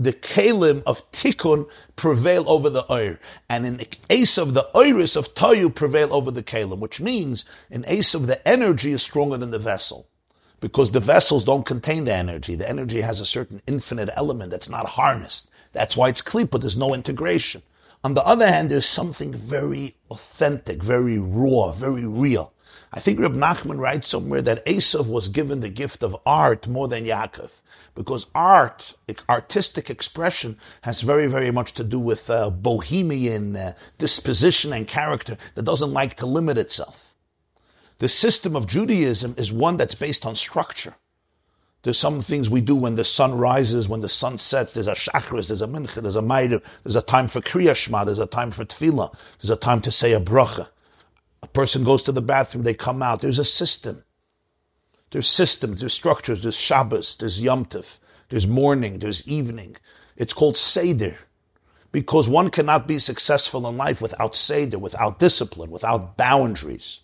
[0.00, 3.76] the kalim of tikkun prevail over the oir, and in
[4.08, 8.92] Esav the oiris of tohu prevail over the kalim, which means an Esav the energy
[8.92, 10.08] is stronger than the vessel,
[10.60, 12.54] because the vessels don't contain the energy.
[12.54, 15.50] The energy has a certain infinite element that's not harnessed.
[15.72, 16.58] That's why it's klipa.
[16.58, 17.62] There's no integration.
[18.02, 22.54] On the other hand, there's something very authentic, very raw, very real.
[22.92, 26.88] I think Reb Nachman writes somewhere that Esav was given the gift of art more
[26.88, 27.60] than Yaakov,
[27.94, 28.94] because art,
[29.28, 35.36] artistic expression, has very, very much to do with uh, bohemian uh, disposition and character
[35.54, 37.14] that doesn't like to limit itself.
[37.98, 40.94] The system of Judaism is one that's based on structure.
[41.82, 44.74] There's some things we do when the sun rises, when the sun sets.
[44.74, 48.04] There's a shachris, there's a mincha, there's a maidu, there's a time for kriya shema,
[48.04, 50.68] there's a time for tefillah, there's a time to say a bracha.
[51.42, 53.20] A person goes to the bathroom, they come out.
[53.20, 54.04] There's a system.
[55.10, 57.98] There's systems, there's structures, there's Shabbos, there's Yom Tov,
[58.28, 59.76] there's morning, there's evening.
[60.16, 61.16] It's called Seder.
[61.92, 67.00] Because one cannot be successful in life without Seder, without discipline, without boundaries.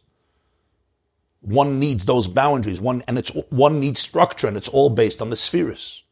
[1.41, 5.31] One needs those boundaries, one, and it's, one needs structure, and it's all based on
[5.31, 6.05] the spheres.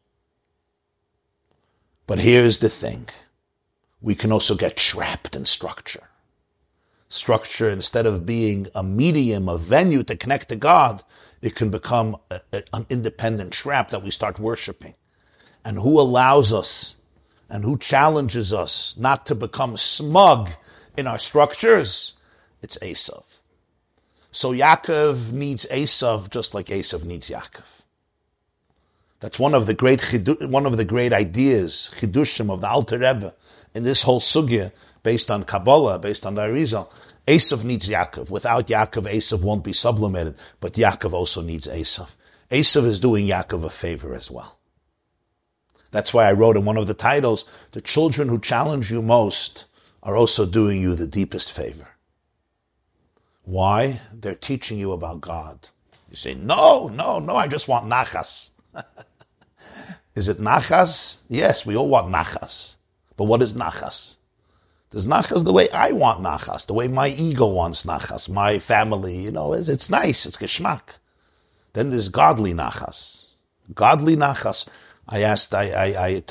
[2.05, 3.07] But here's the thing.
[4.01, 6.09] We can also get trapped in structure
[7.07, 11.03] structure, instead of being a medium, a venue to connect to God,
[11.41, 14.95] it can become a, a, an independent trap that we start worshiping.
[15.63, 16.95] And who allows us
[17.49, 20.51] and who challenges us not to become smug
[20.97, 22.13] in our structures?
[22.61, 23.41] It's Esav.
[24.31, 27.83] So Yaakov needs Esav just like Esav needs Yaakov.
[29.19, 30.01] That's one of the great
[30.41, 33.33] one of the great ideas, chidushim of the Alter Rebbe
[33.73, 34.71] in this whole sugya
[35.05, 36.89] based on Kabbalah, based on the Arizal.
[37.27, 38.31] Esav needs Yaakov.
[38.31, 42.15] Without Yaakov, Esav won't be sublimated, but Yaakov also needs Esav.
[42.49, 44.57] Esav is doing Yaakov a favor as well.
[45.91, 49.65] That's why I wrote in one of the titles, the children who challenge you most
[50.01, 51.87] are also doing you the deepest favor.
[53.43, 54.01] Why?
[54.11, 55.69] They're teaching you about God.
[56.09, 58.51] You say, no, no, no, I just want nachas.
[60.15, 61.21] is it nachas?
[61.29, 62.77] Yes, we all want nachas.
[63.15, 64.14] But what is nachas?
[64.95, 69.17] There's nachas the way I want nachas, the way my ego wants nachas, my family,
[69.17, 70.83] you know, it's, it's nice, it's geschmack.
[71.73, 73.31] Then there's godly nachas.
[73.73, 74.65] Godly nachas.
[75.05, 76.23] I asked, I, I, I,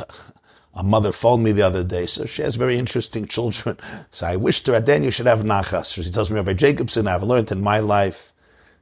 [0.72, 3.76] a mother phoned me the other day, so she has very interesting children.
[4.10, 5.92] So I wish to Aden you should have nachas.
[6.02, 8.32] She tells me, Rabbi Jacobson, I've learned in my life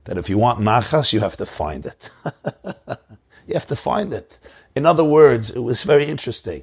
[0.05, 2.09] that if you want nachas, you have to find it.
[3.49, 4.39] you have to find it.
[4.77, 6.63] In other words, it was very interesting.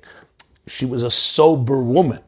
[0.67, 2.21] She was a sober woman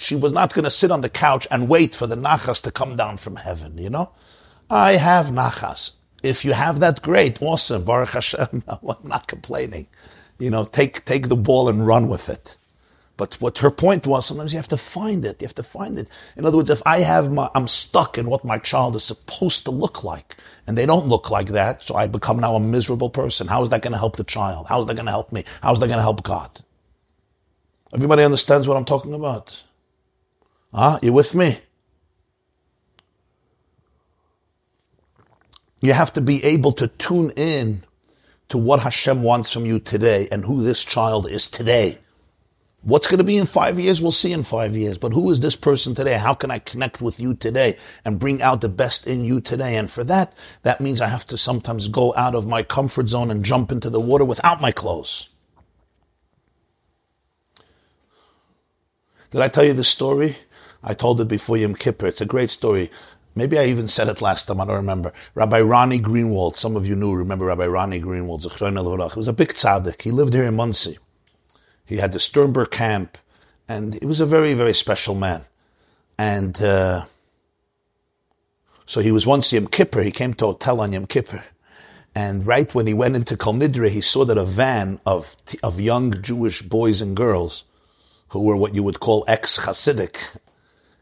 [0.00, 2.70] she was not going to sit on the couch and wait for the nachas to
[2.70, 4.10] come down from heaven, you know?
[4.70, 5.92] I have nachas.
[6.22, 8.64] If you have that, great, awesome, Baruch Hashem.
[8.68, 9.88] I'm not complaining.
[10.38, 12.56] You know, take, take the ball and run with it.
[13.18, 15.42] But what her point was, sometimes you have to find it.
[15.42, 16.08] You have to find it.
[16.34, 19.64] In other words, if I have my, I'm stuck in what my child is supposed
[19.64, 20.36] to look like,
[20.66, 23.48] and they don't look like that, so I become now a miserable person.
[23.48, 24.68] How is that going to help the child?
[24.68, 25.44] How is that going to help me?
[25.62, 26.62] How is that going to help God?
[27.92, 29.62] Everybody understands what I'm talking about?
[30.72, 31.58] Ah, you with me?
[35.80, 37.84] You have to be able to tune in
[38.50, 41.98] to what Hashem wants from you today and who this child is today.
[42.82, 44.96] What's going to be in five years, we'll see in five years.
[44.96, 46.16] But who is this person today?
[46.16, 49.76] How can I connect with you today and bring out the best in you today?
[49.76, 53.30] And for that, that means I have to sometimes go out of my comfort zone
[53.30, 55.28] and jump into the water without my clothes.
[59.30, 60.36] Did I tell you the story
[60.82, 62.06] I told it before Yom Kippur.
[62.06, 62.90] It's a great story.
[63.34, 64.60] Maybe I even said it last time.
[64.60, 65.12] I don't remember.
[65.34, 66.56] Rabbi Ronnie Greenwald.
[66.56, 67.14] Some of you knew.
[67.14, 68.42] Remember Rabbi Ronnie Greenwald?
[69.12, 70.02] He was a big tzaddik.
[70.02, 70.98] He lived here in Monsey.
[71.84, 73.18] He had the Sternberg camp,
[73.68, 75.44] and he was a very, very special man.
[76.18, 77.06] And uh,
[78.86, 80.02] so he was once Yom Kippur.
[80.02, 81.44] He came to a hotel on Yom Kippur.
[82.14, 85.78] And right when he went into Kol Nidre, he saw that a van of, of
[85.78, 87.64] young Jewish boys and girls
[88.30, 90.16] who were what you would call ex-Hasidic,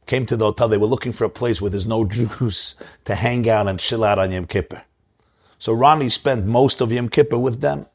[0.09, 0.69] came to the hotel.
[0.69, 4.05] They were looking for a place where there's no Jews to hang out and chill
[4.05, 4.83] out on Yom Kippur.
[5.59, 7.87] So Ronnie spent most of Yom Kippur with them.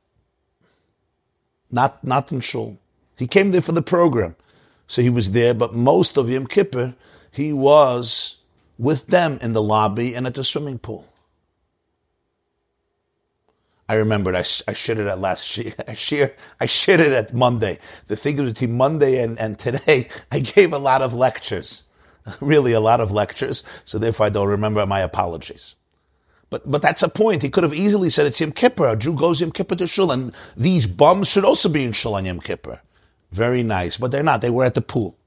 [1.71, 2.78] Not, not in Shul.
[3.17, 4.36] He came there for the program.
[4.88, 6.95] So he was there, but most of Yom Kippur,
[7.32, 8.38] he was
[8.78, 11.08] with them in the lobby and at the swimming pool.
[13.88, 17.80] I remembered I, I shared it at last I share I shared it at Monday.
[18.08, 21.86] The thing is between Monday and, and today, I gave a lot of lectures,
[22.39, 23.63] really a lot of lectures.
[23.86, 24.86] So therefore, I don't remember.
[24.86, 25.75] My apologies.
[26.49, 27.41] But but that's a point.
[27.41, 28.88] He could have easily said it's Yom Kippur.
[28.88, 32.15] A Jew goes Yom Kippur to shul, and these bums should also be in shul
[32.15, 32.81] on Yom Kippur.
[33.31, 34.41] Very nice, but they're not.
[34.41, 35.17] They were at the pool.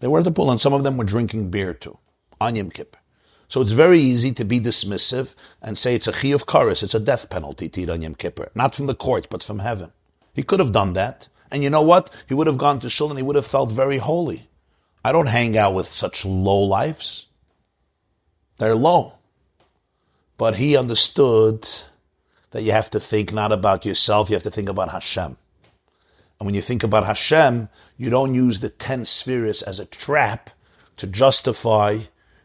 [0.00, 1.98] They were at the pool, and some of them were drinking beer too
[2.40, 2.98] on Yom Kippur.
[3.46, 6.98] So it's very easy to be dismissive and say it's a chayav kareis, it's a
[7.00, 8.50] death penalty to eat on Yom Kippur.
[8.54, 9.92] Not from the court, but from heaven.
[10.32, 11.28] He could have done that.
[11.50, 12.10] And you know what?
[12.26, 14.48] He would have gone to shul and he would have felt very holy.
[15.04, 17.26] I don't hang out with such low lives.
[18.58, 19.14] They're low.
[20.36, 21.68] But he understood
[22.50, 25.36] that you have to think not about yourself, you have to think about Hashem.
[26.38, 30.50] And when you think about Hashem, you don't use the ten spheres as a trap
[30.96, 31.98] to justify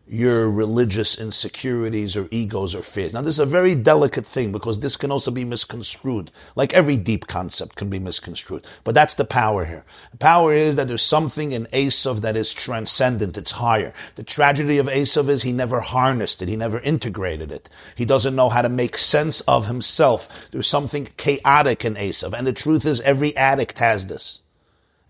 [0.10, 3.14] your religious insecurities or egos or fears.
[3.14, 6.32] Now, this is a very delicate thing because this can also be misconstrued.
[6.56, 8.66] Like every deep concept can be misconstrued.
[8.84, 9.84] But that's the power here.
[10.12, 13.38] The power is that there's something in Esav that is transcendent.
[13.38, 13.94] It's higher.
[14.16, 16.48] The tragedy of Esav is he never harnessed it.
[16.48, 17.70] He never integrated it.
[17.96, 20.30] He doesn't know how to make sense of himself.
[20.52, 22.34] There's something chaotic in Esav.
[22.34, 24.42] And the truth is every addict has this.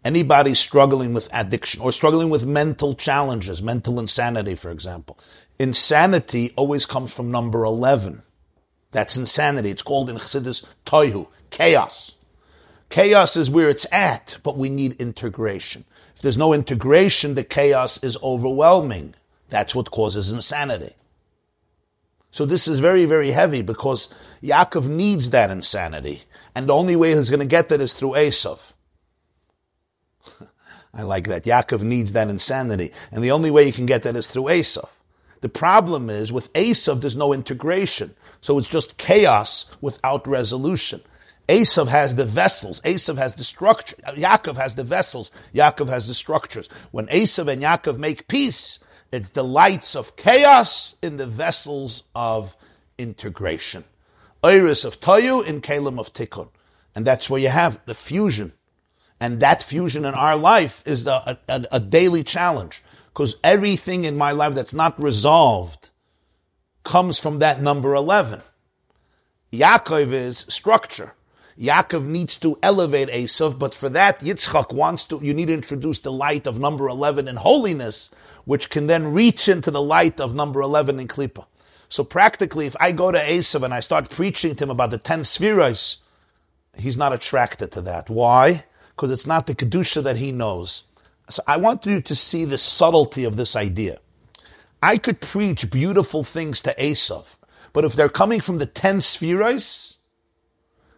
[0.07, 5.19] Anybody struggling with addiction or struggling with mental challenges, mental insanity, for example.
[5.59, 8.23] Insanity always comes from number 11.
[8.91, 9.69] That's insanity.
[9.69, 12.15] It's called in Chassidus toihu, chaos.
[12.89, 15.83] Chaos is where it's at, but we need integration.
[16.15, 19.13] If there's no integration, the chaos is overwhelming.
[19.49, 20.93] That's what causes insanity.
[22.31, 24.07] So this is very, very heavy because
[24.41, 26.23] Yaakov needs that insanity.
[26.55, 28.71] And the only way he's going to get that is through Esav.
[30.97, 31.43] I like that.
[31.43, 32.91] Yaakov needs that insanity.
[33.12, 34.89] And the only way you can get that is through Esav.
[35.41, 38.15] The problem is with Esav, there's no integration.
[38.41, 41.01] So it's just chaos without resolution.
[41.47, 42.81] Esav has the vessels.
[42.81, 43.95] Esav has the structure.
[44.07, 45.31] Yaakov has the vessels.
[45.53, 46.67] Yaakov has the structures.
[46.89, 48.79] When Esav and Yaakov make peace,
[49.12, 52.57] it's the lights of chaos in the vessels of
[52.97, 53.83] integration.
[54.43, 56.49] Iris of Toihu in Keilim of Tikkun.
[56.95, 58.53] And that's where you have the fusion
[59.19, 62.84] and that fusion in our life is the, a, a daily challenge.
[63.08, 65.89] Because everything in my life that's not resolved
[66.84, 68.41] comes from that number 11.
[69.51, 71.13] Yaakov is structure.
[71.60, 75.99] Yaakov needs to elevate Esav, but for that, Yitzchak wants to, you need to introduce
[75.99, 78.12] the light of number 11 in holiness,
[78.45, 81.45] which can then reach into the light of number 11 in Klippa.
[81.89, 84.99] So practically, if I go to Esav and I start preaching to him about the
[84.99, 85.97] 10 spheres,
[86.77, 88.10] he's not attracted to that.
[88.10, 88.65] Why?
[88.97, 90.83] Because it's not the Kedusha that he knows.
[91.29, 93.99] So I want you to see the subtlety of this idea.
[94.81, 97.38] I could preach beautiful things to Esav,
[97.73, 99.99] but if they're coming from the ten spheres,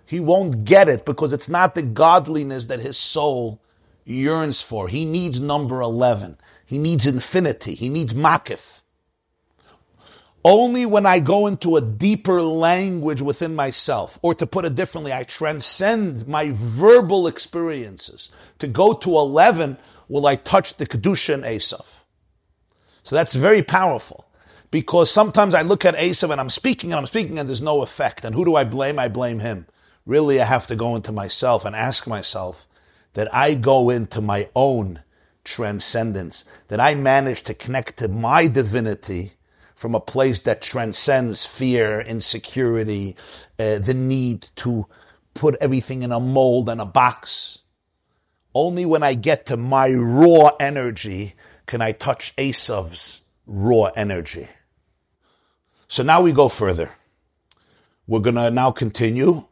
[0.06, 3.62] he won't get it because it's not the godliness that his soul
[4.06, 4.88] yearns for.
[4.88, 6.38] He needs number 11.
[6.66, 7.76] He needs infinity.
[7.76, 8.84] He needs makif.
[10.44, 15.12] Only when I go into a deeper language within myself, or to put it differently,
[15.12, 18.30] I transcend my verbal experiences.
[18.60, 21.86] To go to 11, will I touch the Kedusha and Esav.
[23.04, 24.26] So that's very powerful.
[24.72, 27.82] Because sometimes I look at Esav and I'm speaking and I'm speaking and there's no
[27.82, 28.24] effect.
[28.24, 29.00] And who do I blame?
[29.00, 29.66] I blame him.
[30.06, 32.68] Really, I have to go into myself and ask myself
[33.14, 35.02] that I go into my own
[35.44, 39.34] transcendence, that I manage to connect to my divinity
[39.80, 43.16] from a place that transcends fear, insecurity,
[43.58, 44.86] uh, the need to
[45.34, 47.60] put everything in a mold and a box.
[48.54, 51.34] Only when I get to my raw energy
[51.66, 54.50] can I touch Esav's raw energy.
[55.88, 56.92] So now we go further.
[58.06, 59.46] We're going to now continue.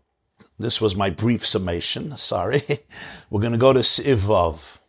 [0.59, 2.17] This was my brief summation.
[2.17, 2.63] Sorry.
[3.29, 4.79] We're going to go to Sivav.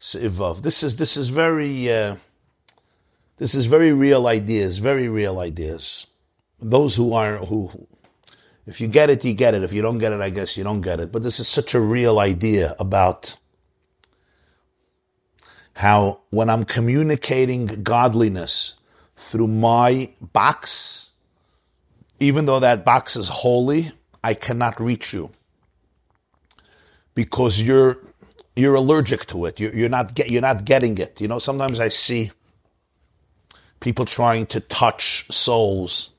[0.00, 0.62] Sivav.
[0.62, 2.16] This is, this is very, uh,
[3.36, 6.06] this is very real ideas, very real ideas.
[6.60, 7.86] Those who are, who,
[8.66, 9.62] if you get it, you get it.
[9.62, 11.10] If you don't get it, I guess you don't get it.
[11.10, 13.36] But this is such a real idea about
[15.74, 18.76] how when I'm communicating godliness
[19.16, 21.10] through my box,
[22.20, 25.30] even though that box is holy, I cannot reach you
[27.14, 27.98] because you're
[28.56, 29.58] you're allergic to it.
[29.58, 31.20] You're, you're not get, you're not getting it.
[31.20, 32.30] You know, sometimes I see
[33.84, 36.10] people trying to touch souls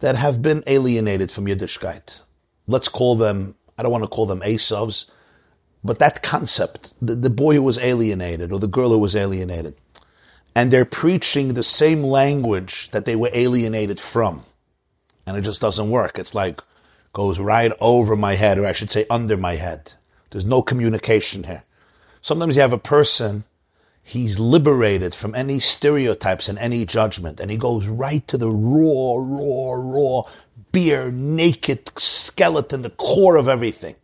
[0.00, 2.20] that have been alienated from Yiddishkeit.
[2.66, 5.06] Let's call them, I don't want to call them Esavs,
[5.84, 9.76] but that concept, the, the boy who was alienated or the girl who was alienated.
[10.54, 14.44] and they're preaching the same language that they were alienated from.
[15.26, 16.18] And it just doesn't work.
[16.18, 16.60] It's like
[17.12, 19.92] goes right over my head, or I should say under my head.
[20.30, 21.62] There's no communication here.
[22.20, 23.44] Sometimes you have a person,
[24.04, 29.16] he's liberated from any stereotypes and any judgment, and he goes right to the raw,
[29.16, 30.22] raw, raw,
[30.70, 33.96] bare, naked skeleton, the core of everything.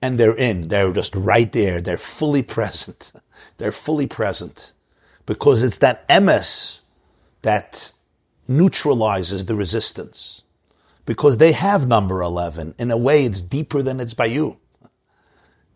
[0.00, 0.68] And they're in.
[0.68, 1.80] They're just right there.
[1.80, 3.12] They're fully present.
[3.58, 4.72] They're fully present.
[5.26, 6.80] Because it's that emes
[7.42, 7.92] that
[8.46, 10.42] neutralizes the resistance.
[11.04, 12.76] Because they have number 11.
[12.78, 14.58] In a way, it's deeper than it's by you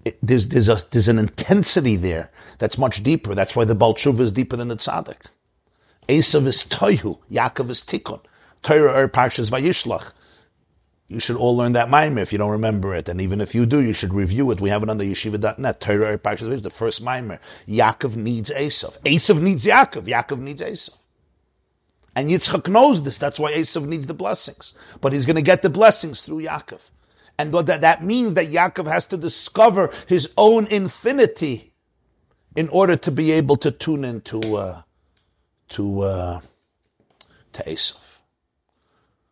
[0.05, 3.35] it, there's, there's, a, there's an intensity there that's much deeper.
[3.35, 5.27] That's why the Baal Tshuva is deeper than the Tzaddik.
[6.09, 8.21] Esav is Toihu, Yaakov is Tikkun.
[8.63, 10.13] Torah er Parshas Vayishlach.
[11.09, 13.09] You should all learn that Maimer if you don't remember it.
[13.09, 14.61] And even if you do, you should review it.
[14.61, 15.81] We have it on the yeshiva.net.
[15.81, 17.39] Torah er Parshas Vayishlach, the first Maimer.
[17.69, 19.01] Yaakov needs Esav.
[19.03, 20.07] Esav needs Yaakov.
[20.07, 20.97] Yaakov needs Esav.
[22.15, 23.19] And Yitzchak knows this.
[23.19, 24.75] That's why Esav needs the blessings.
[25.01, 26.91] But he's going to get the blessings through Yaakov.
[27.39, 31.73] And that, that means that Yaakov has to discover his own infinity
[32.55, 34.83] in order to be able to tune into uh,
[35.71, 36.41] to uh,
[37.53, 38.19] to Esav.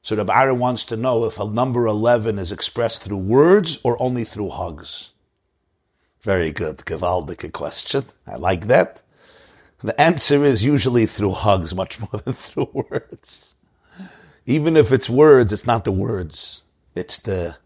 [0.02, 4.00] So the Aaron wants to know if a number eleven is expressed through words or
[4.02, 5.12] only through hugs.
[6.22, 8.04] Very good, Gewaldige question.
[8.26, 9.02] I like that.
[9.82, 13.56] The answer is usually through hugs, much more than through words.
[14.44, 16.62] Even if it's words, it's not the words.
[16.94, 17.56] It's the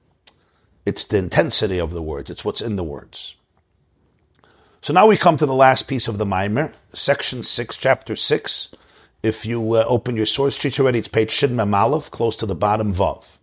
[0.86, 2.30] it's the intensity of the words.
[2.30, 3.36] It's what's in the words.
[4.80, 8.74] So now we come to the last piece of the Maimer, section 6, chapter 6.
[9.22, 12.54] If you uh, open your source sheet already, it's page Shin Memalef, close to the
[12.54, 13.38] bottom Vav.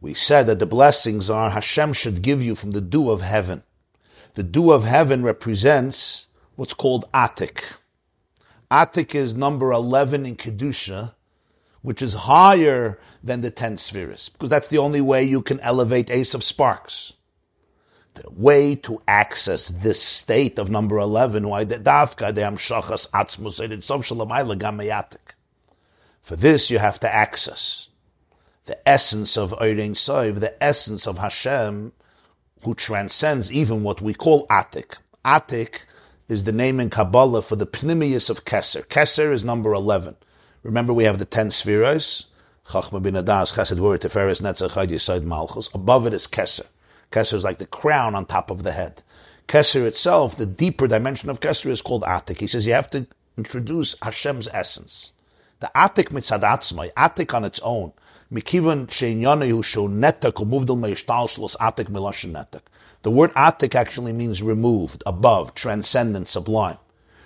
[0.00, 3.62] We said that the blessings are Hashem should give you from the dew of heaven.
[4.34, 7.62] The dew of heaven represents what's called Atik.
[8.70, 11.14] Atik is number 11 in Kedusha,
[11.82, 16.08] which is higher than the 10 spheres, because that's the only way you can elevate
[16.08, 17.14] Esav's Sparks.
[18.14, 25.16] The way to access this state of number 11, why the Davka, the Hamshachas Atzmus,
[26.20, 27.88] For this, you have to access
[28.64, 31.92] the essence of Ein Soif, the essence of Hashem,
[32.62, 34.96] who transcends even what we call Atik.
[35.24, 35.80] Atik
[36.28, 38.86] is the name in Kabbalah for the Pnimius of Keser.
[38.86, 40.16] Keser is number 11.
[40.62, 42.26] Remember we have the 10 spheres.
[42.66, 45.70] Chachma Bina Daas, Chesed Netzach, Malchus.
[45.74, 46.66] Above it is Keser.
[47.10, 49.02] Keser is like the crown on top of the head.
[49.48, 52.38] Keser itself, the deeper dimension of Keser is called Atik.
[52.38, 53.06] He says you have to
[53.36, 55.12] introduce Hashem's essence.
[55.58, 56.42] The Atik mitzad
[56.94, 57.92] Atik on its own,
[58.32, 62.60] Mikivan she'inyanehu shu netak umuvdal meishtalshlos atik milashin netak.
[63.02, 66.78] The word atik actually means removed, above, transcendent, sublime.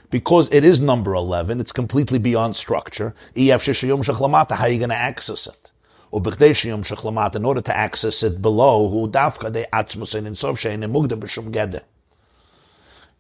[0.08, 3.14] Because it is number 11, it's completely beyond structure.
[3.36, 5.72] How are you going to access it?
[6.10, 11.50] In order to access it below, who dafka de atzmusin in sof shein mugda b'shum
[11.50, 11.82] geder.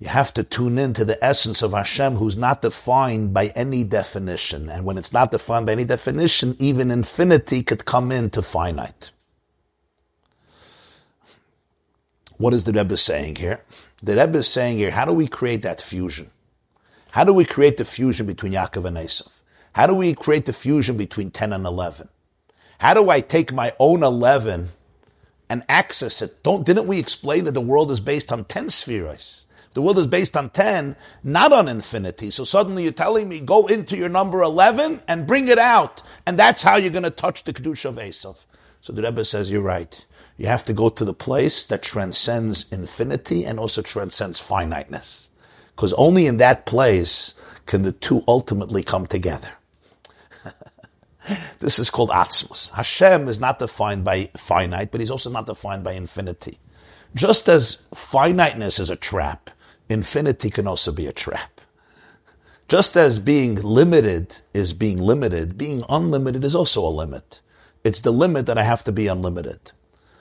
[0.04, 3.84] You have to tune in to the essence of Hashem who's not defined by any
[3.84, 4.68] definition.
[4.68, 9.12] And when it's not defined by any definition, even infinity could come into finite.
[12.36, 13.62] What is the Rebbe saying here?
[14.02, 16.30] The Rebbe is saying here, how do we create that fusion?
[17.12, 19.40] How do we create the fusion between Yaakov and Esav?
[19.72, 22.10] How do we create the fusion between 10 and 11?
[22.80, 24.68] How do I take my own 11
[25.48, 26.42] and access it?
[26.42, 29.46] Don't, didn't we explain that the world is based on 10 spheres?
[29.74, 32.30] The world is based on 10, not on infinity.
[32.30, 36.00] So suddenly you're telling me, go into your number 11 and bring it out.
[36.26, 38.46] And that's how you're going to touch the Kedusha of Esav.
[38.80, 40.06] So the Rebbe says, you're right.
[40.36, 45.30] You have to go to the place that transcends infinity and also transcends finiteness.
[45.74, 47.34] Because only in that place
[47.66, 49.50] can the two ultimately come together.
[51.58, 52.70] this is called Atzmus.
[52.70, 56.58] Hashem is not defined by finite, but he's also not defined by infinity.
[57.14, 59.50] Just as finiteness is a trap,
[59.88, 61.60] infinity can also be a trap.
[62.68, 67.40] Just as being limited is being limited, being unlimited is also a limit.
[67.84, 69.72] It's the limit that I have to be unlimited.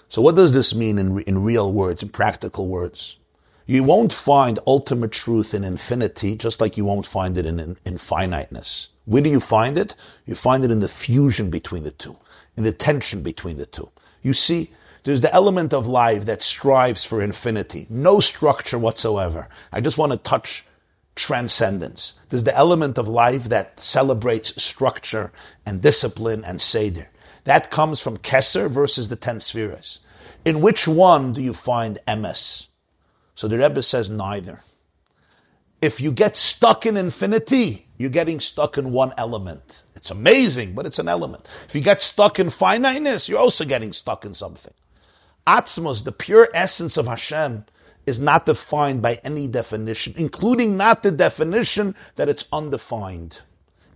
[0.10, 3.18] So what does this mean in, in real words, in practical words?
[3.66, 7.78] You won't find ultimate truth in infinity, just like you won't find it in, in,
[7.86, 8.90] in finiteness.
[9.06, 9.96] Where do you find it?
[10.26, 12.18] You find it in the fusion between the two,
[12.58, 13.90] in the tension between the two.
[14.22, 14.72] You see,
[15.04, 19.50] there's the element of life that strives for infinity, no structure whatsoever.
[19.72, 20.66] I just want to touch
[21.16, 22.16] transcendence.
[22.30, 25.32] There's the element of life that celebrates structure
[25.66, 27.10] and discipline and seder.
[27.44, 30.00] That comes from Kesser versus the ten spheres.
[30.46, 32.68] In which one do you find emes?
[33.36, 34.62] So the Rebbe says neither.
[35.82, 39.84] If you get stuck in infinity, you're getting stuck in one element.
[39.96, 41.48] It's amazing, but it's an element.
[41.68, 44.74] If you get stuck in finiteness, you're also getting stuck in something.
[45.48, 47.66] Atzmos, the pure essence of Hashem,
[48.06, 53.42] is not defined by any definition, including not the definition that it's undefined.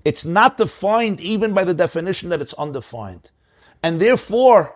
[0.06, 3.32] It's not defined even by the definition that it's undefined.
[3.84, 4.76] And therefore,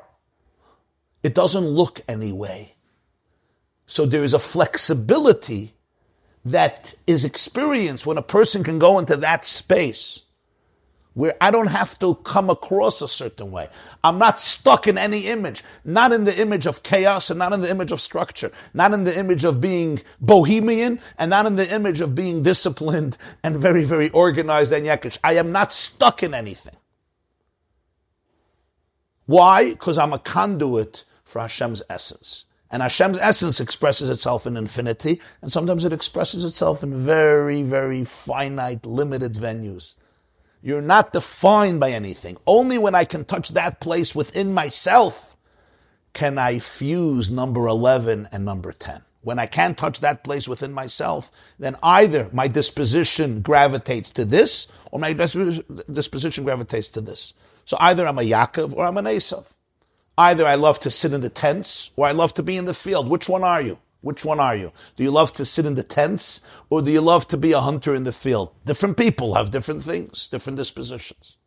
[1.24, 2.76] it doesn't look any way.
[3.86, 5.74] So there is a flexibility
[6.44, 10.24] that is experienced when a person can go into that space
[11.14, 13.68] where I don't have to come across a certain way.
[14.04, 17.62] I'm not stuck in any image, not in the image of chaos and not in
[17.62, 21.74] the image of structure, not in the image of being bohemian and not in the
[21.74, 25.18] image of being disciplined and very, very organized and yakish.
[25.24, 26.76] I am not stuck in anything.
[29.26, 29.72] Why?
[29.72, 32.46] Because I'm a conduit for Hashem's essence.
[32.70, 38.06] And Hashem's essence expresses itself in infinity, and sometimes it expresses itself in very, very
[38.06, 39.96] finite, limited venues.
[40.62, 42.38] You're not defined by anything.
[42.46, 45.36] Only when I can touch that place within myself
[46.14, 49.02] can I fuse number 11 and number 10.
[49.22, 54.68] When I can't touch that place within myself, then either my disposition gravitates to this,
[54.92, 57.34] or my disposition gravitates to this.
[57.66, 59.58] So either I'm a Yaakov or I'm an Esav.
[60.18, 62.74] Either I love to sit in the tents or I love to be in the
[62.74, 63.10] field.
[63.10, 63.80] Which one are you?
[64.02, 64.72] Which one are you?
[64.96, 67.62] Do you love to sit in the tents or do you love to be a
[67.62, 68.52] hunter in the field?
[68.66, 71.38] Different people have different things, different dispositions.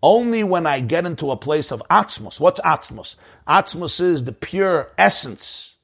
[0.00, 2.38] Only when I get into a place of atzmos.
[2.38, 3.16] What's atzmos?
[3.48, 5.74] Atzmos is the pure essence.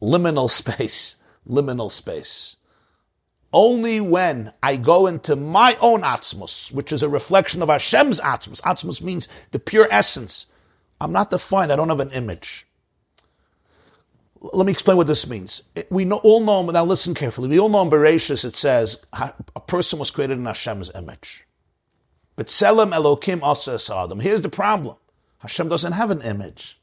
[0.00, 1.16] Liminal space.
[1.48, 2.56] Liminal space.
[3.52, 8.60] Only when I go into my own atzmos, which is a reflection of Hashem's atzmos.
[8.62, 10.46] Atzmos means the pure essence.
[11.00, 11.72] I'm not defined.
[11.72, 12.66] I don't have an image.
[14.40, 15.62] Let me explain what this means.
[15.90, 17.48] We know, all know, now listen carefully.
[17.48, 21.46] We all know in Bereshis it says a person was created in Hashem's image.
[22.36, 24.20] But B'tzelem Elokim Asa Adam.
[24.20, 24.96] Here's the problem.
[25.40, 26.80] Hashem doesn't have an image.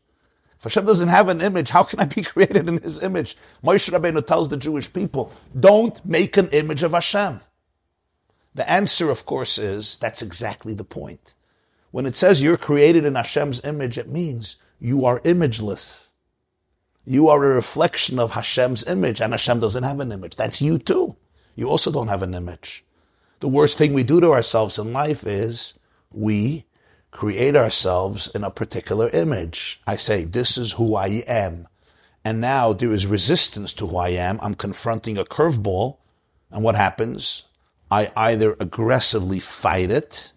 [0.58, 3.38] If Hashem doesn't have an image, how can I be created in His image?
[3.64, 7.42] Moshe Rabbeinu tells the Jewish people, don't make an image of Hashem.
[8.56, 11.36] The answer, of course, is that's exactly the point.
[11.92, 16.07] When it says you're created in Hashem's image, it means you are imageless.
[17.10, 20.36] You are a reflection of Hashem's image, and Hashem doesn't have an image.
[20.36, 21.16] That's you too.
[21.56, 22.84] You also don't have an image.
[23.40, 25.76] The worst thing we do to ourselves in life is
[26.12, 26.66] we
[27.12, 29.80] create ourselves in a particular image.
[29.88, 31.70] I say, this is who I am.
[32.26, 34.38] And now there is resistance to who I am.
[34.42, 36.00] I'm confronting a curveball.
[36.52, 37.46] And what happens?
[37.90, 40.34] I either aggressively fight it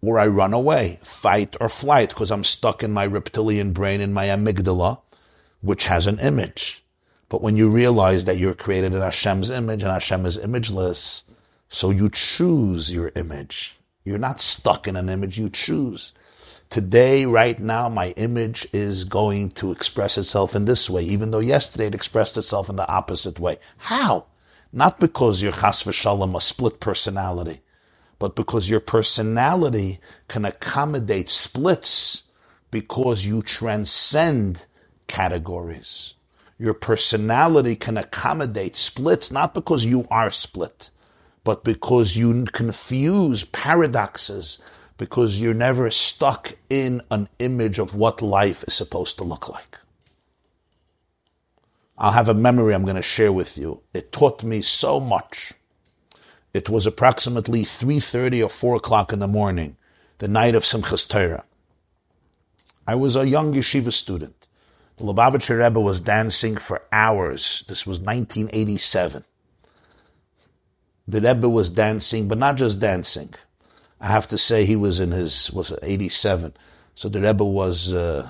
[0.00, 4.12] or I run away, fight or flight, because I'm stuck in my reptilian brain, in
[4.12, 5.00] my amygdala
[5.64, 6.84] which has an image.
[7.30, 11.24] But when you realize that you're created in Hashem's image and Hashem is imageless,
[11.70, 13.76] so you choose your image.
[14.04, 16.12] You're not stuck in an image, you choose.
[16.68, 21.40] Today, right now, my image is going to express itself in this way, even though
[21.40, 23.56] yesterday it expressed itself in the opposite way.
[23.78, 24.26] How?
[24.70, 27.60] Not because you're chas v'shalom, a split personality,
[28.18, 29.98] but because your personality
[30.28, 32.24] can accommodate splits
[32.70, 34.66] because you transcend
[35.06, 36.14] categories.
[36.58, 40.90] Your personality can accommodate splits, not because you are split,
[41.42, 44.60] but because you confuse paradoxes,
[44.96, 49.78] because you're never stuck in an image of what life is supposed to look like.
[51.98, 53.82] I'll have a memory I'm going to share with you.
[53.92, 55.52] It taught me so much.
[56.52, 59.76] It was approximately 3.30 or 4 o'clock in the morning,
[60.18, 61.44] the night of Simchas Torah.
[62.86, 64.43] I was a young yeshiva student.
[64.96, 67.64] The Lubavitcher Rebbe was dancing for hours.
[67.68, 69.24] This was 1987.
[71.08, 73.34] The Rebbe was dancing, but not just dancing.
[74.00, 76.54] I have to say he was in his, was 87.
[76.94, 78.28] So the Rebbe was uh,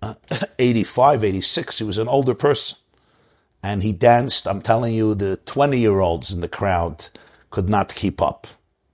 [0.58, 1.78] 85, 86.
[1.78, 2.78] He was an older person.
[3.62, 7.08] And he danced, I'm telling you, the 20 year olds in the crowd
[7.50, 8.46] could not keep up.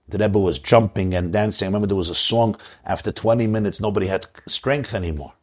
[0.09, 1.67] The Rebbe was jumping and dancing.
[1.67, 5.35] I remember there was a song, after 20 minutes, nobody had strength anymore.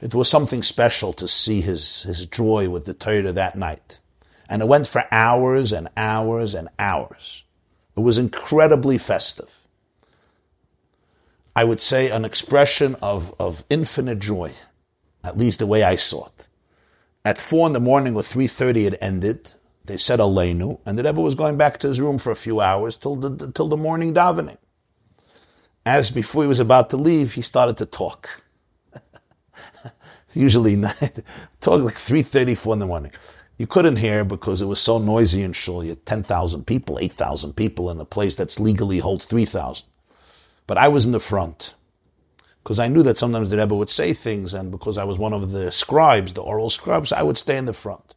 [0.00, 3.98] It was something special to see his, his joy with the Torah that night.
[4.48, 7.44] And it went for hours and hours and hours.
[7.96, 9.66] It was incredibly festive.
[11.54, 14.52] I would say an expression of, of infinite joy,
[15.24, 16.48] at least the way I saw it.
[17.24, 19.48] At four in the morning or 3.30 it ended.
[19.86, 22.60] They said Aleinu, and the Rebbe was going back to his room for a few
[22.60, 24.58] hours till the, till the morning davening.
[25.86, 28.42] as before he was about to leave, he started to talk.
[30.36, 30.96] Usually, not,
[31.60, 33.12] talk like three thirty, four in the morning.
[33.58, 35.82] You couldn't hear because it was so noisy in Shul.
[35.82, 39.86] You had 10,000 people, 8,000 people in a place that's legally holds 3,000.
[40.66, 41.72] But I was in the front
[42.62, 45.32] because I knew that sometimes the Rebbe would say things, and because I was one
[45.32, 48.14] of the scribes, the oral scribes, I would stay in the front.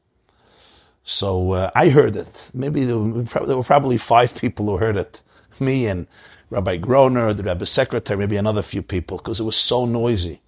[1.03, 2.51] So uh, I heard it.
[2.53, 5.23] Maybe there were, there were, probably five people who heard it.
[5.59, 6.07] Me and
[6.49, 10.41] Rabbi Groner, the Rebbe's secretary, maybe another few people, because it was so noisy.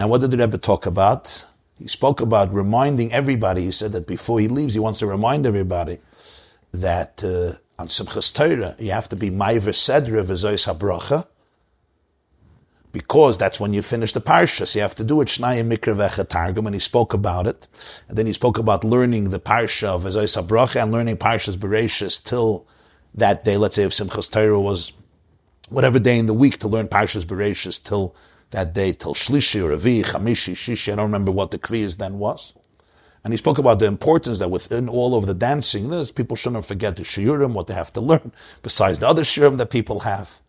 [0.00, 1.46] And what did the Rebbe talk about?
[1.78, 3.64] He spoke about reminding everybody.
[3.66, 5.98] He said that before he leaves, he wants to remind everybody
[6.72, 11.26] that uh, on Simchas Torah, you have to be Maiver Sedra V'Zois HaBracha,
[12.92, 14.66] because that's when you finish the parsha.
[14.66, 17.68] So you have to do it Shnayim Mikra V'echad Targum, and he spoke about it.
[18.08, 22.24] And then he spoke about learning the parsha of V'Zois HaBracha and learning Parshas Bereshis
[22.24, 22.66] till
[23.14, 23.58] that day.
[23.58, 24.94] Let's say if Simchas Torah was
[25.68, 28.14] whatever day in the week to learn Parshas Bereshis till
[28.50, 30.92] that day till Shlishi or Avi, Chamishi, Shishi.
[30.92, 32.54] I don't remember what the Kviyas then was.
[33.22, 36.96] And he spoke about the importance that within all of the dancing, people shouldn't forget
[36.96, 38.32] the shiurim, what they have to learn,
[38.62, 40.40] besides the other shiurim that people have.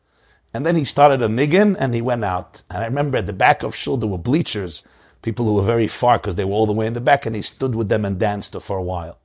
[0.53, 2.63] And then he started a niggin and he went out.
[2.69, 4.83] And I remember at the back of Shul there were bleachers,
[5.21, 7.35] people who were very far because they were all the way in the back, and
[7.35, 9.19] he stood with them and danced for a while.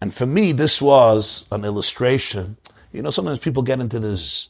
[0.00, 2.56] And for me, this was an illustration.
[2.92, 4.48] You know, sometimes people get into this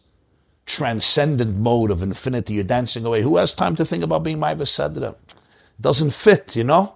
[0.67, 2.55] transcendent mode of infinity.
[2.55, 3.23] You're dancing away.
[3.23, 5.15] Who has time to think about being Maiva Sedra?
[5.81, 6.95] Doesn't fit, you know?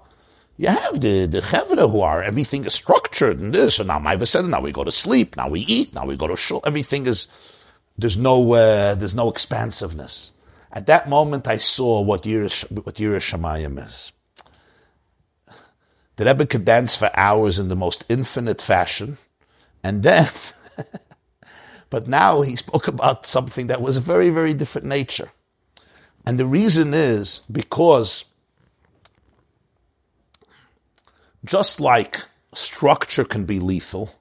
[0.56, 4.22] You have the, the chevra who are, everything is structured and this, and now Maiva
[4.22, 6.62] Sedra, now we go to sleep, now we eat, now we go to shul.
[6.64, 7.28] Everything is,
[7.98, 10.32] there's no, uh, there's no expansiveness.
[10.72, 14.12] At that moment, I saw what Yiras, what Yiras Shamayim is.
[16.16, 19.18] The Rebbe could dance for hours in the most infinite fashion,
[19.82, 20.28] and then
[21.90, 25.30] But now he spoke about something that was a very, very different nature.
[26.24, 28.24] And the reason is because
[31.44, 34.14] just like structure can be lethal,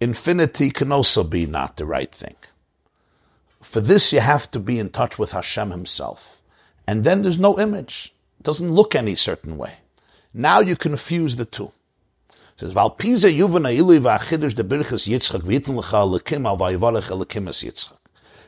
[0.00, 2.36] infinity can also be not the right thing.
[3.62, 6.42] For this, you have to be in touch with Hashem Himself.
[6.86, 8.12] And then there's no image.
[8.38, 9.78] It doesn't look any certain way.
[10.34, 11.72] Now you confuse the two
[12.56, 17.10] says val pisa yuvna ilu va khidish de birchas yitzchak vitn lecha lekim al vayivarach
[17.10, 17.98] lekim es yitzchak.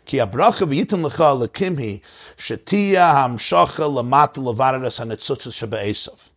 [0.05, 2.01] Ki abracha vitn lecha lekim hi
[2.37, 6.33] shetia hamshacha lemat levaras an etzutzes shebe esav.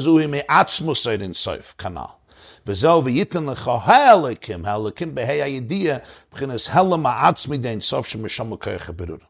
[0.00, 2.14] Zu hi me atzmus seid in sof kanal
[2.66, 6.02] V'zel v'yitin lecha ha'elekim, ha'elekim behei ha'yediyah,
[6.32, 9.20] b'chinas hela ma'atzmi dein sof shemesham ha'koyach ha'berura.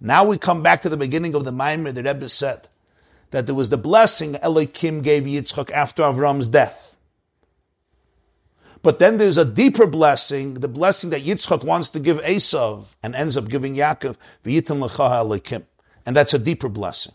[0.00, 2.70] Now we come back to the beginning of the Maimer, the Rebbe said,
[3.34, 6.96] that there was the blessing Elohim gave Yitzchak after Avram's death.
[8.80, 13.12] But then there's a deeper blessing, the blessing that Yitzchak wants to give Esav and
[13.16, 15.66] ends up giving Yaakov, l'chaha Elohim.
[16.06, 17.14] And that's a deeper blessing.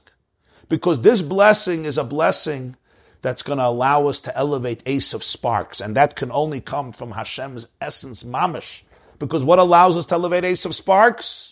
[0.68, 2.76] Because this blessing is a blessing
[3.22, 5.80] that's going to allow us to elevate Esav sparks.
[5.80, 8.82] And that can only come from Hashem's essence, mamish.
[9.20, 11.49] Because what allows us to elevate Esav sparks?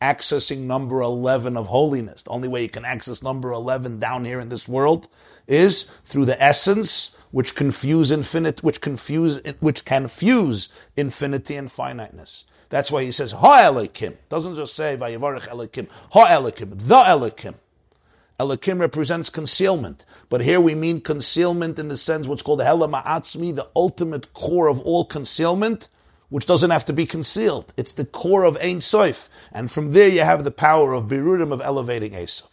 [0.00, 2.22] Accessing number 11 of holiness.
[2.22, 5.08] The only way you can access number 11 down here in this world
[5.46, 12.44] is through the essence which confuse infinite, which confuse, which can fuse infinity and finiteness.
[12.68, 14.16] That's why he says, Ha Elikim.
[14.28, 15.88] Doesn't just say, Vayivarech Elikim.
[16.12, 16.70] Ha Elikim.
[16.78, 17.54] The Elikim.
[18.38, 20.04] Elikim represents concealment.
[20.28, 24.68] But here we mean concealment in the sense what's called Hela Ma'atzmi, the ultimate core
[24.68, 25.88] of all concealment,
[26.28, 27.72] which doesn't have to be concealed.
[27.76, 29.28] It's the core of Ein Soif.
[29.52, 32.48] And from there you have the power of Birurim of elevating Esav.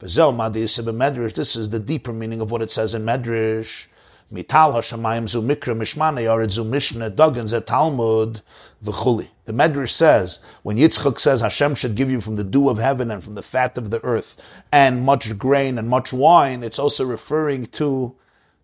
[0.00, 3.88] This is the deeper meaning of what it says in Medrash.
[4.32, 8.42] Mital Hashemayim zu mikra mishmane yared zu dagan Talmud
[8.84, 9.28] v'chuli.
[9.46, 13.10] The Medrash says, when Yitzchak says Hashem should give you from the dew of heaven
[13.10, 14.36] and from the fat of the earth
[14.70, 18.14] and much grain and much wine, it's also referring to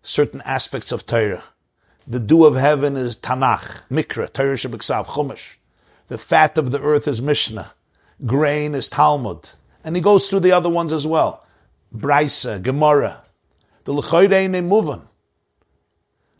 [0.03, 1.43] certain aspects of Torah.
[2.07, 5.55] The dew of heaven is Tanakh, Mikra, Torah Shabbat Chumash.
[6.05, 7.71] The fat of the earth is Mishnah.
[8.23, 9.49] Grain is Talmud.
[9.83, 11.43] And he goes through the other ones as well.
[11.91, 13.23] Braisa, Gemara.
[13.85, 15.01] The L'choyre Muvan.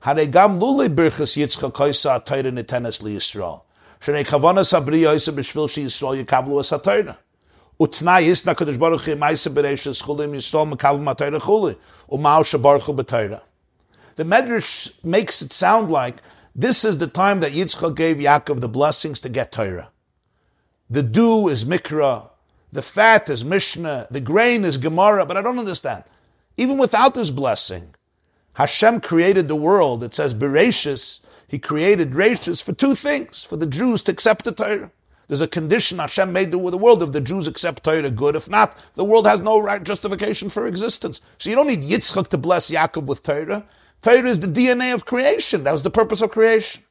[0.03, 3.63] Haregam lule birchas yitzcha koisa atayra nitenes li Yisrael.
[4.01, 7.17] Kavana sabri yoisa b'shvil shi Yisrael yikablu as atayra.
[7.79, 11.75] Utnai is na kadosh baruch hi maisa schulim Yisrael mekablu matayra chuli.
[12.11, 13.41] Umao shabarchu b'tayra.
[14.15, 16.17] The Medrash makes it sound like
[16.55, 19.89] this is the time that Yitzchak gave Yaakov the blessings to get Torah.
[20.89, 22.29] The dew is Mikra,
[22.71, 26.03] the fat is Mishnah, the grain is Gemara, but I don't understand.
[26.57, 27.93] Even without this blessing,
[28.53, 30.03] Hashem created the world.
[30.03, 34.53] It says Bereshis, He created Rashis for two things, for the Jews to accept the
[34.53, 34.91] Torah.
[35.27, 37.03] There's a condition Hashem made the, the world.
[37.03, 38.35] If the Jews accept Torah, good.
[38.35, 41.19] If not, the world has no right justification for existence.
[41.37, 43.65] So you don't need Yitzchak to bless Yaakov with Torah.
[44.05, 45.63] Torah is the DNA of creation.
[45.63, 46.83] That was the purpose of creation.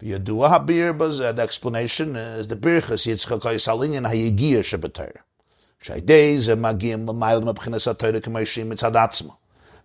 [0.00, 5.16] Uh, the explanation is the birchas Yitzchak Ha'yisalin and Hayigia Shabbatayr.
[5.82, 9.36] Shaydei ze magim l'mayl mebchinas ha-Torah k'mayshim mitzad atzma.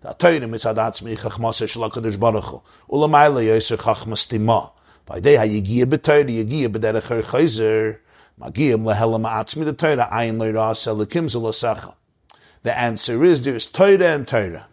[0.02, 2.62] The Torah mitzad atzma yichachmasa shel HaKadosh Baruch Hu.
[2.92, 4.70] U'lamayla yoser chachmas tima.
[5.08, 7.98] Vaydei hayigia b'Torah, yigia b'derech ha-Chayzer.
[8.38, 11.96] Magim lehelam ha'atzmi the Torah, ayin le'ra'as elikim zulasacha.
[12.62, 14.68] The answer is there is Torah and Torah.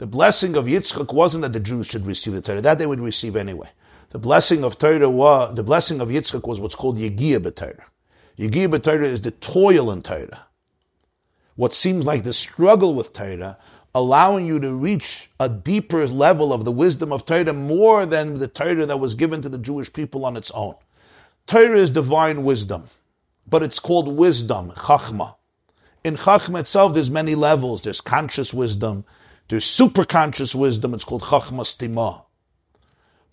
[0.00, 2.62] The blessing of Yitzchak wasn't that the Jews should receive the Torah.
[2.62, 3.68] That they would receive anyway.
[4.08, 7.84] The blessing of Torah was, the blessing of Yitzchak was what's called Yegia b'Torah.
[8.38, 10.46] Yegia b'Torah is the toil in Torah
[11.60, 13.58] what seems like the struggle with Torah,
[13.94, 18.48] allowing you to reach a deeper level of the wisdom of Torah more than the
[18.48, 20.74] Torah that was given to the Jewish people on its own.
[21.46, 22.88] Torah is divine wisdom,
[23.46, 25.34] but it's called wisdom, chachma.
[26.02, 27.82] In chachma itself, there's many levels.
[27.82, 29.04] There's conscious wisdom,
[29.50, 30.94] there's super conscious wisdom.
[30.94, 32.22] It's called chachma stima.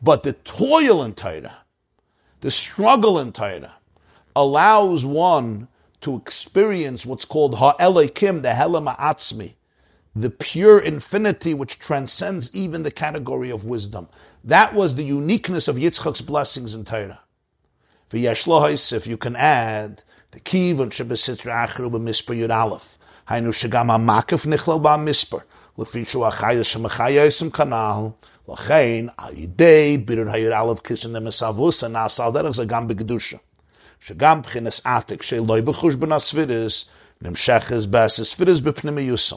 [0.02, 1.58] But the toil in Torah,
[2.42, 3.76] the struggle in Torah,
[4.36, 5.68] allows one
[6.02, 9.54] to experience what's called ha'elekim, the helama atzmi,
[10.16, 14.10] the pure infinity which transcends even the category of wisdom.
[14.44, 17.20] That was the uniqueness of Yitzchak's blessings in Torah.
[18.12, 22.98] if you can add the kivon shebesitra achru b'misper yud aleph,
[23.30, 24.82] hainu shagam ha'makif nichlal
[25.80, 28.08] לפי שהוא החיוס שמחיה עשם כנ"ל,
[28.50, 33.38] לכן על ידי בירור העיר א' כיסן למסבוס, נעשה על דרך זה גם בקדושה.
[34.00, 36.86] שגם בחינס עתק שלא יבחוש בין הספירס,
[37.22, 39.36] נמשכס באס הספירס בפנימי יוסם.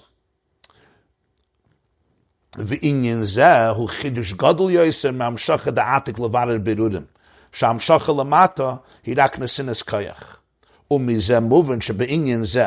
[2.58, 7.04] ועניין זה הוא חידוש גדול יוסם מהמשכה דעתק לברר בירורים,
[7.52, 8.74] שהמשכה למטה
[9.06, 10.36] היא רק נסינס כיח.
[10.90, 12.66] ומזה מובן שבעניין זה,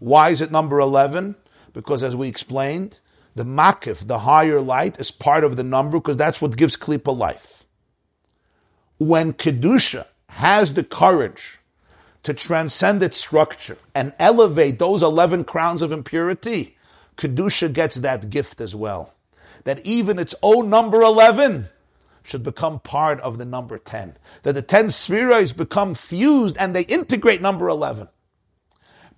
[0.00, 1.36] why is it number 11
[1.72, 3.00] because as we explained
[3.36, 7.16] the makif, the higher light, is part of the number because that's what gives klipa
[7.16, 7.64] life.
[8.98, 11.60] When kedusha has the courage
[12.22, 16.76] to transcend its structure and elevate those 11 crowns of impurity,
[17.16, 19.14] Kedusha gets that gift as well.
[19.64, 21.68] That even its own number 11
[22.22, 24.16] should become part of the number 10.
[24.42, 28.08] That the 10 spheres become fused and they integrate number 11.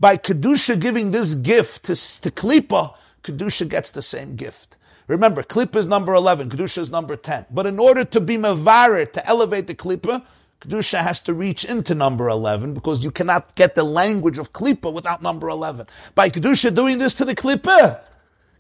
[0.03, 4.77] By Kedusha giving this gift to, to Klippa, Kedusha gets the same gift.
[5.07, 7.47] Remember, Klippa is number 11, Kedusha is number 10.
[7.53, 10.25] But in order to be Mavarer, to elevate the Klippa,
[10.61, 14.93] Kedusha has to reach into number 11 because you cannot get the language of Klippa
[14.93, 15.87] without number 11.
[16.17, 18.01] By Kedusha doing this to the Klippa,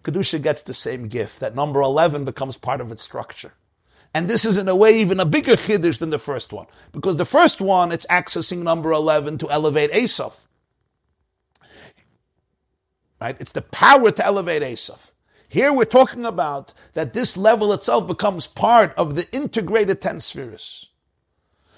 [0.05, 1.40] Kedusha gets the same gift.
[1.40, 3.55] That number 11 becomes part of its structure.
[4.14, 6.66] And this is in a way even a bigger chiddush than the first one.
[6.93, 10.47] Because the first one, it's accessing number 11 to elevate Esav.
[13.23, 13.37] Right?
[13.39, 15.12] It's the power to elevate Esav.
[15.49, 20.89] Here we're talking about that this level itself becomes part of the integrated ten spheres.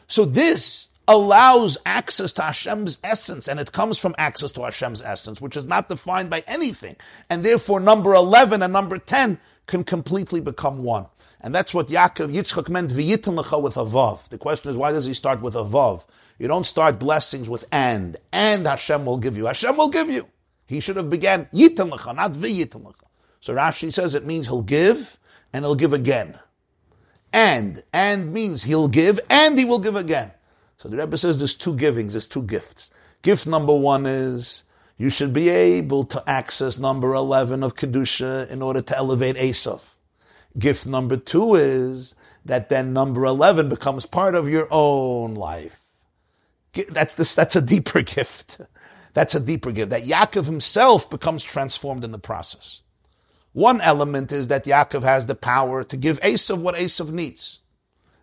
[0.06, 5.38] So this allows access to Hashem's essence, and it comes from access to Hashem's essence,
[5.38, 6.96] which is not defined by anything.
[7.28, 11.08] And therefore, number 11 and number 10 can completely become one.
[11.42, 14.30] And that's what Yaakov Yitzchak meant v'yitin lecha with a vav.
[14.30, 16.06] The question is, why does he start with a vav?
[16.38, 18.16] You don't start blessings with and.
[18.32, 19.44] And Hashem will give you.
[19.44, 20.26] Hashem will give you.
[20.66, 23.04] He should have began yitin lecha, not v'yitin lecha.
[23.40, 25.18] So Rashi says it means he'll give
[25.52, 26.38] and he'll give again
[27.34, 27.82] and.
[27.92, 30.30] And means he'll give and he will give again.
[30.78, 32.90] So the Rebbe says there's two givings, there's two gifts.
[33.22, 34.64] Gift number one is
[34.96, 39.94] you should be able to access number 11 of Kedusha in order to elevate Esav.
[40.58, 45.80] Gift number two is that then number 11 becomes part of your own life.
[46.88, 48.60] That's this, that's a deeper gift.
[49.14, 49.90] That's a deeper gift.
[49.90, 52.82] That Yaakov himself becomes transformed in the process.
[53.52, 57.60] One element is that Yaakov has the power to give Esav what Esav needs.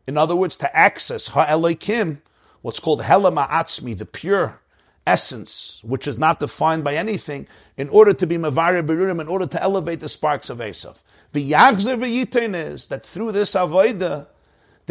[0.05, 2.21] In other words, to access Ha'elokim,
[2.61, 4.59] what's called Helama Atzmi, the pure
[5.07, 9.47] essence, which is not defined by anything, in order to be Mavari Berurim, in order
[9.47, 11.01] to elevate the sparks of Esav.
[11.31, 14.27] The Yachzer is that through this Avodah,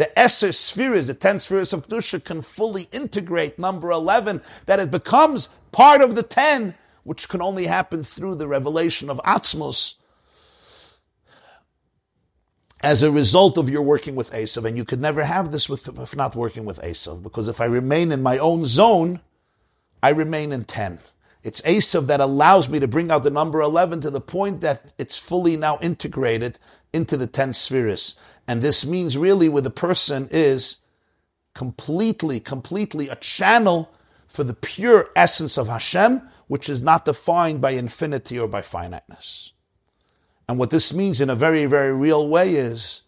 [0.01, 4.89] the Esser spheres, the ten spheres of Kedusha, can fully integrate number 11, that it
[4.89, 6.73] becomes part of the ten,
[7.03, 9.97] which can only happen through the revelation of Atzmos
[12.81, 14.65] as a result of your working with Esav.
[14.65, 17.65] And you could never have this with, if not working with Esav, because if I
[17.65, 19.19] remain in my own zone,
[20.01, 20.97] I remain in 10.
[21.43, 24.93] It's Esav that allows me to bring out the number 11 to the point that
[24.97, 26.57] it's fully now integrated
[26.91, 28.15] into the 10 spheres.
[28.51, 30.79] And this means really where the person is
[31.55, 33.95] completely, completely a channel
[34.27, 39.53] for the pure essence of Hashem, which is not defined by infinity or by finiteness.
[40.49, 43.03] And what this means in a very, very real way is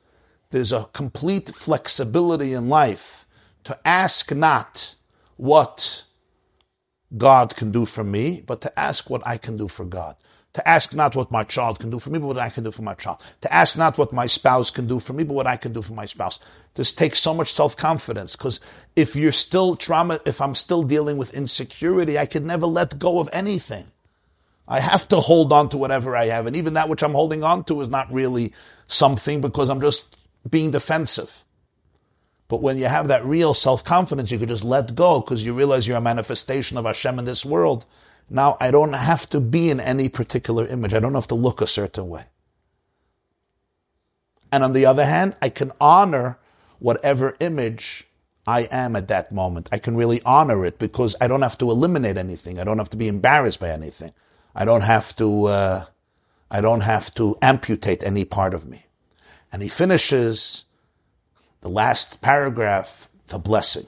[0.51, 3.27] there's a complete flexibility in life
[3.65, 4.95] to ask not
[5.35, 6.05] what
[7.17, 10.15] God can do for me, but to ask what I can do for God.
[10.53, 12.71] To ask not what my child can do for me, but what I can do
[12.71, 13.19] for my child.
[13.41, 15.81] To ask not what my spouse can do for me, but what I can do
[15.81, 16.39] for my spouse.
[16.75, 18.59] This takes so much self-confidence because
[18.95, 23.19] if you're still trauma, if I'm still dealing with insecurity, I can never let go
[23.19, 23.87] of anything.
[24.67, 26.45] I have to hold on to whatever I have.
[26.45, 28.53] And even that which I'm holding on to is not really
[28.87, 30.17] something because I'm just
[30.49, 31.43] being defensive.
[32.47, 35.53] But when you have that real self confidence, you can just let go because you
[35.53, 37.85] realize you're a manifestation of Hashem in this world.
[38.29, 40.93] Now I don't have to be in any particular image.
[40.93, 42.25] I don't have to look a certain way.
[44.51, 46.37] And on the other hand, I can honor
[46.79, 48.07] whatever image
[48.45, 49.69] I am at that moment.
[49.71, 52.59] I can really honor it because I don't have to eliminate anything.
[52.59, 54.13] I don't have to be embarrassed by anything.
[54.53, 55.85] I don't have to, uh,
[56.51, 58.85] I don't have to amputate any part of me.
[59.51, 60.65] And he finishes
[61.61, 63.87] the last paragraph, the blessing.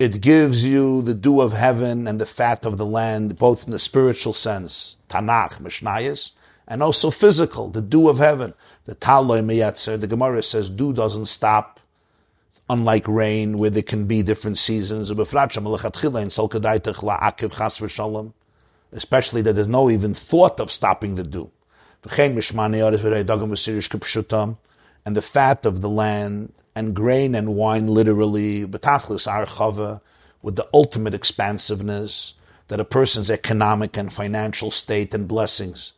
[0.00, 3.70] It gives you the dew of heaven and the fat of the land, both in
[3.70, 6.32] the spiritual sense, Tanakh, Mishnayos,
[6.66, 8.54] and also physical, the dew of heaven.
[8.84, 11.80] The Taloi Meyatzer, the Gemara says dew doesn't stop
[12.70, 15.82] unlike rain, where there can be different seasons, especially
[19.42, 21.50] that there's no even thought of stopping the dew.
[25.04, 32.34] And the fat of the land, and grain and wine literally, with the ultimate expansiveness,
[32.68, 35.94] that a person's economic and financial state and blessings,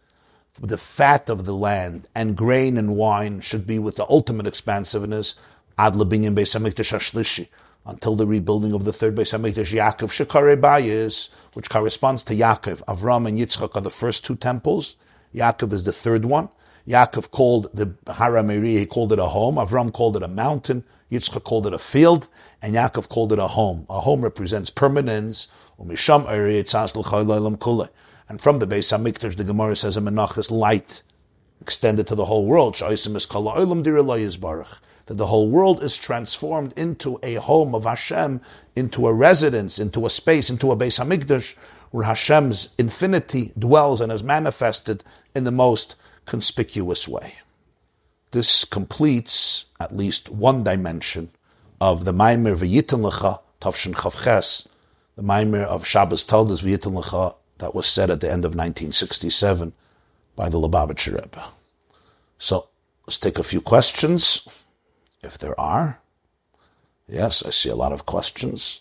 [0.61, 5.35] the fat of the land and grain and wine should be with the ultimate expansiveness,
[5.79, 7.49] Ad Labinyan Beis Hamikdash Hashlishi,
[7.85, 12.83] until the rebuilding of the third Beis Hamikdash Yaakov Shekare Bayis, which corresponds to Yaakov.
[12.85, 14.97] Avram and Yitzchak are the first two temples.
[15.35, 16.49] Yaakov is the third one.
[16.87, 19.57] Yaakov called the Hara Meri, he called it a home.
[19.57, 20.85] Avram called it a mountain.
[21.11, 22.29] Yitzchak called it a field.
[22.61, 23.87] And Yaakov called it a home.
[23.89, 25.49] A home represents permanence.
[25.79, 25.91] And
[28.41, 31.03] from the Beis Hamikdash, the Gemara says a menachas light
[31.61, 32.77] extended to the whole world
[35.07, 38.41] that the whole world is transformed into a home of Hashem,
[38.77, 41.55] into a residence, into a space, into a Beis Hamikdash,
[41.91, 45.05] where Hashem's infinity dwells and is manifested
[45.35, 45.97] in the most
[46.27, 47.35] conspicuous way.
[48.31, 51.31] This completes at least one dimension
[51.81, 54.67] of the Maimer V'yitin Lecha Tavshin Chavches,
[55.17, 59.73] the Maimer of Shabbos Toldos V'yitin Lecha that was said at the end of 1967
[60.35, 61.45] by the Lubavitcher Rebbe.
[62.39, 62.69] So
[63.07, 64.49] let's take a few questions
[65.23, 66.01] if there are.
[67.07, 68.81] Yes, I see a lot of questions.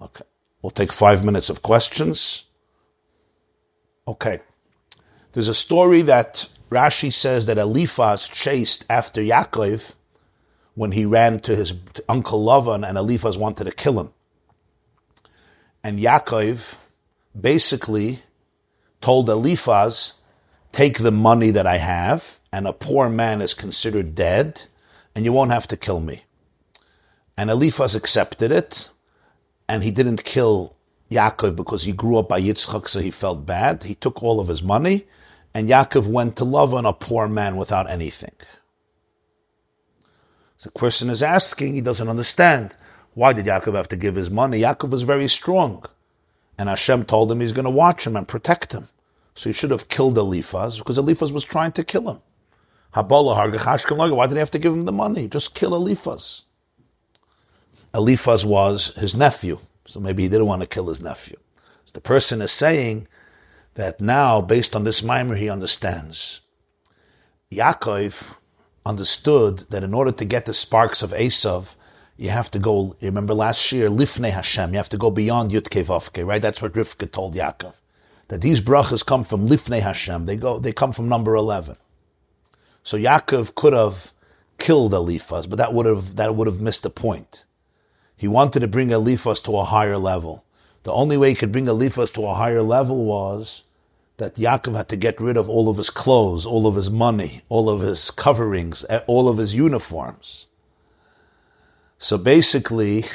[0.00, 0.24] Okay.
[0.62, 2.44] We'll take five minutes of questions.
[4.06, 4.40] Okay.
[5.32, 9.94] There's a story that Rashi says that Eliphaz chased after Yaakov
[10.74, 11.74] when he ran to his
[12.08, 14.12] uncle Lavan and Eliphaz wanted to kill him.
[15.84, 16.84] And Yaakov
[17.38, 18.20] basically
[19.00, 20.14] told Eliphaz,
[20.72, 24.62] take the money that I have, and a poor man is considered dead,
[25.14, 26.24] and you won't have to kill me.
[27.36, 28.90] And Eliphaz accepted it,
[29.68, 30.76] and he didn't kill
[31.10, 33.84] Yaakov because he grew up by Yitzchak, so he felt bad.
[33.84, 35.06] He took all of his money,
[35.54, 38.34] and Yaakov went to Lavan, a poor man without anything.
[40.56, 42.76] So the person is asking, he doesn't understand.
[43.14, 44.60] Why did Yaakov have to give his money?
[44.60, 45.84] Yaakov was very strong.
[46.58, 48.88] And Hashem told him he's going to watch him and protect him.
[49.34, 52.20] So he should have killed Eliphaz because Eliphaz was trying to kill him.
[52.92, 55.28] Why did he have to give him the money?
[55.28, 56.42] Just kill Eliphaz.
[57.94, 61.36] Eliphaz was his nephew, so maybe he didn't want to kill his nephew.
[61.86, 63.08] So the person is saying
[63.80, 66.40] that now, based on this Maimer, he understands.
[67.50, 68.34] Yaakov
[68.84, 71.76] understood that in order to get the sparks of Esav,
[72.18, 75.82] you have to go, remember last year, Lifnei Hashem, you have to go beyond Yutke
[75.82, 76.42] Vavke, right?
[76.42, 77.80] That's what Rivka told Yaakov.
[78.28, 81.76] That these brachas come from Lifnei Hashem, they go, they come from number 11.
[82.82, 84.12] So Yaakov could have
[84.58, 87.46] killed Eliphaz, but that would have, that would have missed the point.
[88.14, 90.44] He wanted to bring Eliphaz to a higher level.
[90.82, 93.62] The only way he could bring Eliphaz to a higher level was
[94.20, 97.42] that Yaakov had to get rid of all of his clothes, all of his money,
[97.48, 100.46] all of his coverings, eh, all of his uniforms.
[101.98, 103.06] So basically,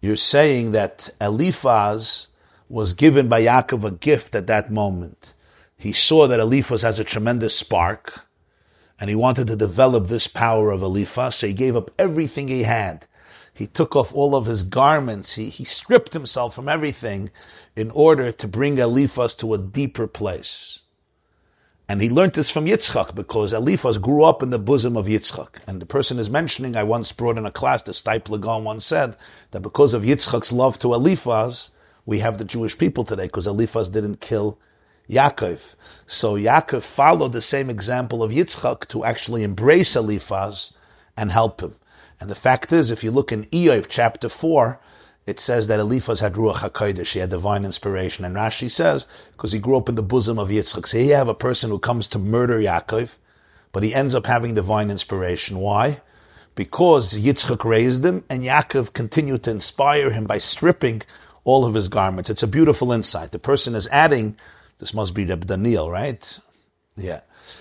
[0.00, 2.28] you're saying that Eliphaz
[2.68, 5.32] was given by Yaakov a gift at that moment.
[5.76, 8.26] He saw that Eliphaz has a tremendous spark,
[9.00, 12.64] and he wanted to develop this power of Eliphaz, so he gave up everything he
[12.64, 13.08] had.
[13.54, 17.30] He took off all of his garments, he, he stripped himself from everything
[17.80, 20.80] in order to bring Eliphaz to a deeper place.
[21.88, 25.56] And he learned this from Yitzchak because Eliphaz grew up in the bosom of Yitzchak.
[25.66, 28.28] And the person is mentioning, I once brought in a class, the Stipe
[28.62, 29.16] once said
[29.50, 31.72] that because of Yitzchak's love to Eliphaz,
[32.06, 34.58] we have the Jewish people today because Eliphaz didn't kill
[35.08, 35.74] Yaakov.
[36.06, 40.74] So Yaakov followed the same example of Yitzchak to actually embrace Eliphaz
[41.16, 41.74] and help him.
[42.20, 44.78] And the fact is, if you look in Iyov chapter 4,
[45.26, 48.24] it says that Eliphaz had Ruach HaKodesh, he had divine inspiration.
[48.24, 50.86] And Rashi says, because he grew up in the bosom of Yitzchak.
[50.86, 53.18] So here you have a person who comes to murder Yaakov,
[53.72, 55.58] but he ends up having divine inspiration.
[55.58, 56.00] Why?
[56.54, 61.02] Because Yitzchak raised him, and Yaakov continued to inspire him by stripping
[61.44, 62.28] all of his garments.
[62.28, 63.32] It's a beautiful insight.
[63.32, 64.36] The person is adding,
[64.78, 66.38] this must be Reb Daniel, right?
[66.96, 67.20] Yeah.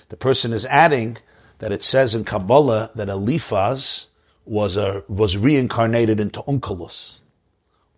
[0.09, 1.17] The person is adding
[1.59, 4.07] that it says in Kabbalah that Eliphaz
[4.45, 7.18] was a, was reincarnated into Onkelos.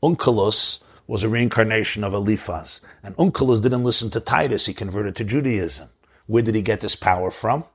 [0.04, 2.82] Onkelos was a reincarnation of Eliphaz.
[3.04, 5.90] And Onkelos didn't listen to Titus, he converted to Judaism.
[6.26, 7.66] Where did he get this power from?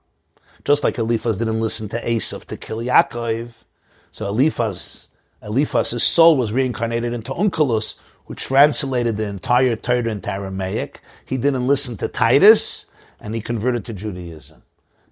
[0.64, 3.64] Just like Eliphaz didn't listen to Esav to kill Yaakov.
[4.10, 5.10] So Eliphaz,
[5.40, 11.00] Eliphaz's soul was reincarnated into Onkelos, who translated the entire Torah into Aramaic.
[11.24, 12.86] He didn't listen to Titus,
[13.20, 14.62] and he converted to Judaism.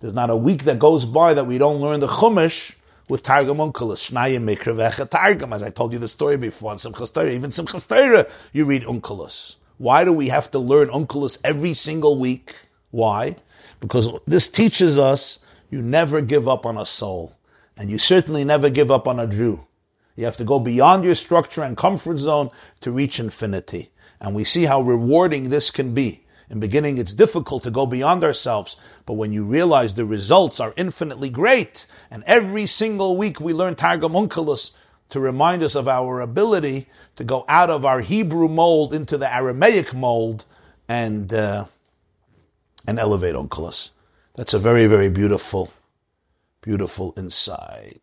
[0.00, 2.74] There's not a week that goes by that we don't learn the Chumash
[3.09, 6.78] with Targum Onkelos, Shnayim Mikra V'echad Targum, as I told you the story before, in
[6.78, 9.57] Simchas Torah, even Simchas Torah, you read Onkelos.
[9.78, 12.55] Why do we have to learn Onkelos every single week?
[12.90, 13.36] Why?
[13.80, 15.40] Because this teaches us
[15.70, 17.36] you never give up on a soul.
[17.76, 19.66] And you certainly never give up on a Jew.
[20.14, 22.50] You have to go beyond your structure and comfort zone
[22.80, 23.90] to reach infinity.
[24.20, 26.24] And we see how rewarding this can be.
[26.51, 28.76] In beginning, it's difficult to go beyond ourselves,
[29.07, 33.74] but when you realize the results are infinitely great, and every single week we learn
[33.74, 34.72] Targum Onkelos
[35.09, 36.86] to remind us of our ability
[37.16, 40.45] to go out of our Hebrew mold into the Aramaic mold
[40.88, 41.66] and uh,
[42.86, 43.90] and elevate Onkelos.
[44.34, 45.72] That's a very, very beautiful,
[46.61, 48.01] beautiful insight.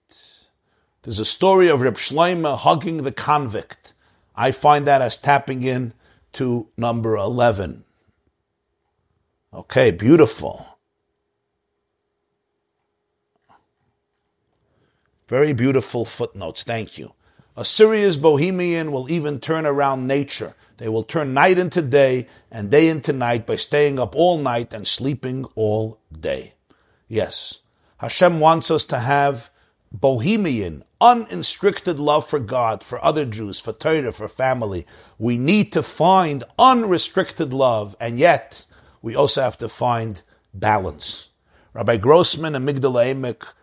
[1.03, 3.93] There's a story of Reb Shloime hugging the convict.
[4.35, 5.93] I find that as tapping in
[6.33, 7.83] to number 11.
[9.53, 10.65] Okay, beautiful.
[15.27, 16.63] Very beautiful footnotes.
[16.63, 17.13] Thank you.
[17.57, 20.55] Assyria's Bohemian will even turn around nature.
[20.77, 24.73] They will turn night into day and day into night by staying up all night
[24.73, 26.53] and sleeping all day.
[27.07, 27.59] Yes,
[27.97, 29.51] Hashem wants us to have
[29.91, 34.87] bohemian, unrestricted love for God, for other Jews, for Torah, for family.
[35.19, 38.65] We need to find unrestricted love, and yet
[39.01, 40.21] we also have to find
[40.53, 41.29] balance.
[41.73, 43.53] Rabbi Grossman and Migdal Emek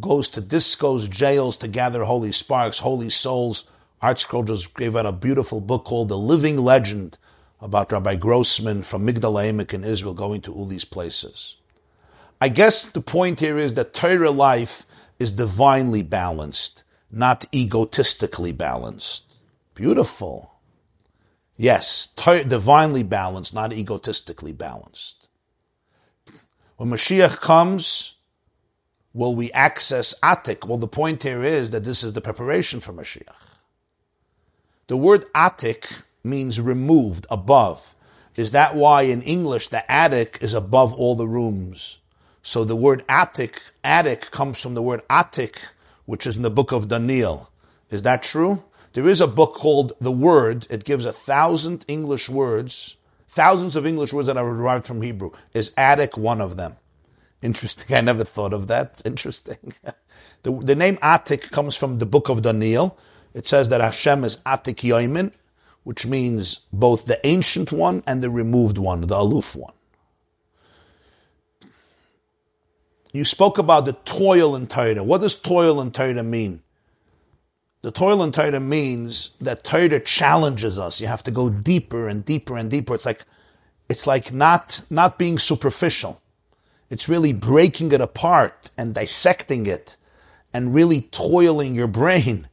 [0.00, 3.66] goes to discos, jails to gather holy sparks, holy souls.
[4.02, 7.16] Art ArtScroll just gave out a beautiful book called The Living Legend
[7.60, 11.56] about Rabbi Grossman from Migdal Emek in Israel going to all these places.
[12.40, 14.84] I guess the point here is that Torah life
[15.18, 19.24] is divinely balanced, not egotistically balanced.
[19.74, 20.53] Beautiful.
[21.56, 25.28] Yes, divinely balanced, not egotistically balanced.
[26.76, 28.14] When Mashiach comes,
[29.12, 30.66] will we access Atik?
[30.66, 33.62] Well, the point here is that this is the preparation for Mashiach.
[34.88, 37.94] The word Atik means removed, above.
[38.36, 41.98] Is that why in English the attic is above all the rooms?
[42.42, 45.58] So the word attic, attic comes from the word Atik,
[46.04, 47.50] which is in the book of Daniel.
[47.90, 48.64] Is that true?
[48.94, 50.68] There is a book called The Word.
[50.70, 52.96] It gives a thousand English words,
[53.28, 55.32] thousands of English words that are derived from Hebrew.
[55.52, 56.76] Is attic one of them?
[57.42, 57.96] Interesting.
[57.96, 59.02] I never thought of that.
[59.04, 59.74] Interesting.
[60.44, 62.96] the, the name attic comes from the book of Daniel.
[63.34, 65.32] It says that Hashem is Atik Yoimin,
[65.82, 69.74] which means both the ancient one and the removed one, the aloof one.
[73.12, 75.02] You spoke about the toil in Torah.
[75.02, 76.62] What does toil in Torah mean?
[77.84, 81.02] The toil in Torah means that Torah challenges us.
[81.02, 82.94] You have to go deeper and deeper and deeper.
[82.94, 83.26] It's like,
[83.90, 86.18] it's like not, not being superficial.
[86.88, 89.98] It's really breaking it apart and dissecting it
[90.50, 92.48] and really toiling your brain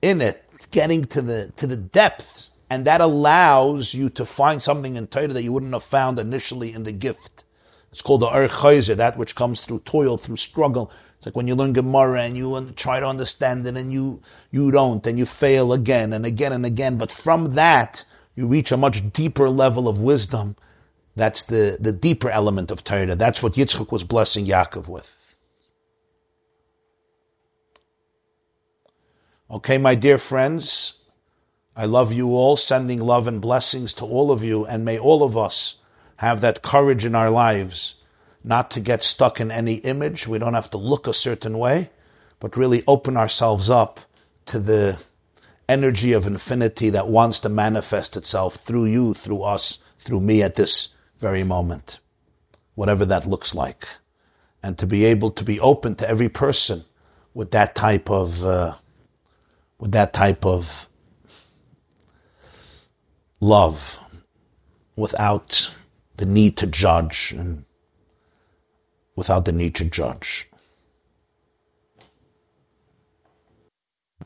[0.00, 2.50] in it, getting to the, to the depths.
[2.70, 6.72] And that allows you to find something in Torah that you wouldn't have found initially
[6.72, 7.44] in the gift.
[7.90, 8.48] It's called the Ur
[8.94, 10.90] that which comes through toil, through struggle.
[11.20, 14.70] It's like when you learn Gemara and you try to understand it and you, you
[14.70, 16.96] don't and you fail again and again and again.
[16.96, 20.56] But from that, you reach a much deeper level of wisdom
[21.14, 23.14] that's the, the deeper element of Torah.
[23.16, 25.36] That's what Yitzchak was blessing Yaakov with.
[29.50, 30.94] Okay, my dear friends,
[31.76, 35.22] I love you all, sending love and blessings to all of you, and may all
[35.22, 35.76] of us
[36.16, 37.96] have that courage in our lives
[38.42, 40.26] not to get stuck in any image.
[40.26, 41.90] We don't have to look a certain way,
[42.38, 44.00] but really open ourselves up
[44.46, 44.98] to the
[45.68, 50.56] energy of infinity that wants to manifest itself through you, through us, through me at
[50.56, 52.00] this very moment,
[52.74, 53.86] whatever that looks like.
[54.62, 56.84] And to be able to be open to every person
[57.34, 58.74] with that type of, uh,
[59.78, 60.88] with that type of
[63.40, 64.00] love
[64.96, 65.72] without
[66.16, 67.64] the need to judge and
[69.20, 70.48] without the need to judge.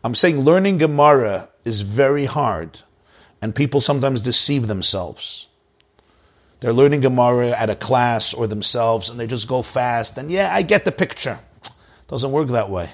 [0.05, 2.83] I'm saying learning Gemara is very hard,
[3.43, 5.49] and people sometimes deceive themselves.
[6.61, 10.17] They're learning Gemara at a class or themselves, and they just go fast.
[10.17, 11.41] And yeah, I get the picture.
[12.07, 12.91] Doesn't work that way.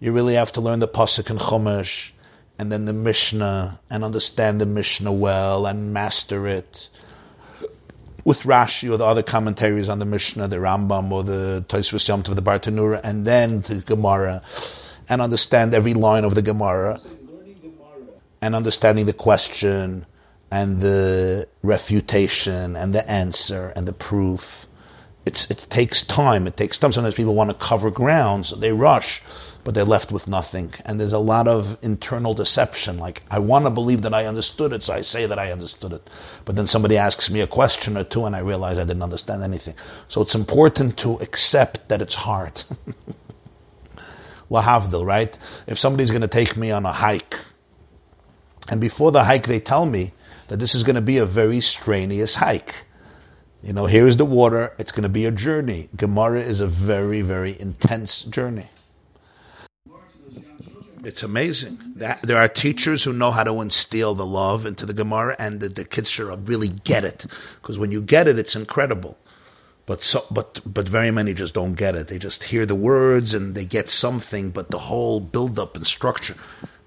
[0.00, 2.12] You really have to learn the pasuk and chumash,
[2.58, 6.88] and then the Mishnah, and understand the Mishnah well, and master it
[8.24, 12.22] with Rashi or the other commentaries on the Mishnah, the Rambam or the Tosfos Yom
[12.22, 14.42] Tov, the Bartenura, and then to Gemara,
[15.08, 16.98] and understand every line of the Gemara,
[18.40, 20.06] and understanding the question
[20.50, 24.66] and the refutation and the answer and the proof.
[25.26, 26.46] It's, it takes time.
[26.46, 26.92] It takes time.
[26.92, 29.22] Sometimes people want to cover ground, so they rush,
[29.64, 30.74] but they're left with nothing.
[30.84, 32.98] And there's a lot of internal deception.
[32.98, 35.92] Like, I want to believe that I understood it, so I say that I understood
[35.92, 36.10] it.
[36.44, 39.42] But then somebody asks me a question or two, and I realize I didn't understand
[39.42, 39.74] anything.
[40.08, 42.64] So it's important to accept that it's hard.
[44.50, 45.36] Lahavdil, right?
[45.66, 47.38] If somebody's going to take me on a hike,
[48.68, 50.12] and before the hike they tell me,
[50.48, 52.83] that this is going to be a very strenuous hike.
[53.64, 54.74] You know, here is the water.
[54.78, 55.88] It's going to be a journey.
[55.96, 58.68] Gemara is a very, very intense journey.
[61.02, 61.78] It's amazing.
[61.96, 65.60] That, there are teachers who know how to instill the love into the Gemara, and
[65.60, 67.24] the, the kids should really get it.
[67.62, 69.16] Because when you get it, it's incredible.
[69.86, 72.08] But so, but but very many just don't get it.
[72.08, 75.86] They just hear the words and they get something, but the whole build up and
[75.86, 76.36] structure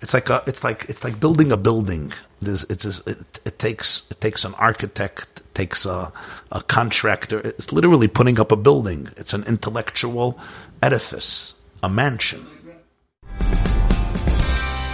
[0.02, 2.14] it's like a, it's like it's like building a building.
[2.42, 6.14] There's, it's it, it takes it takes an architect, it takes a,
[6.52, 7.40] a contractor.
[7.40, 9.10] It's literally putting up a building.
[9.18, 10.40] It's an intellectual
[10.84, 12.46] edifice, a mansion.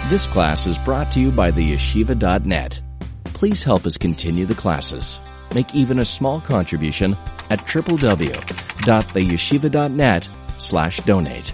[0.08, 2.80] This class is brought to you by the yeshiva.net.
[3.24, 5.20] Please help us continue the classes.
[5.54, 7.14] Make even a small contribution
[7.50, 10.28] at www.theyeshiva.net
[10.58, 11.52] slash donate.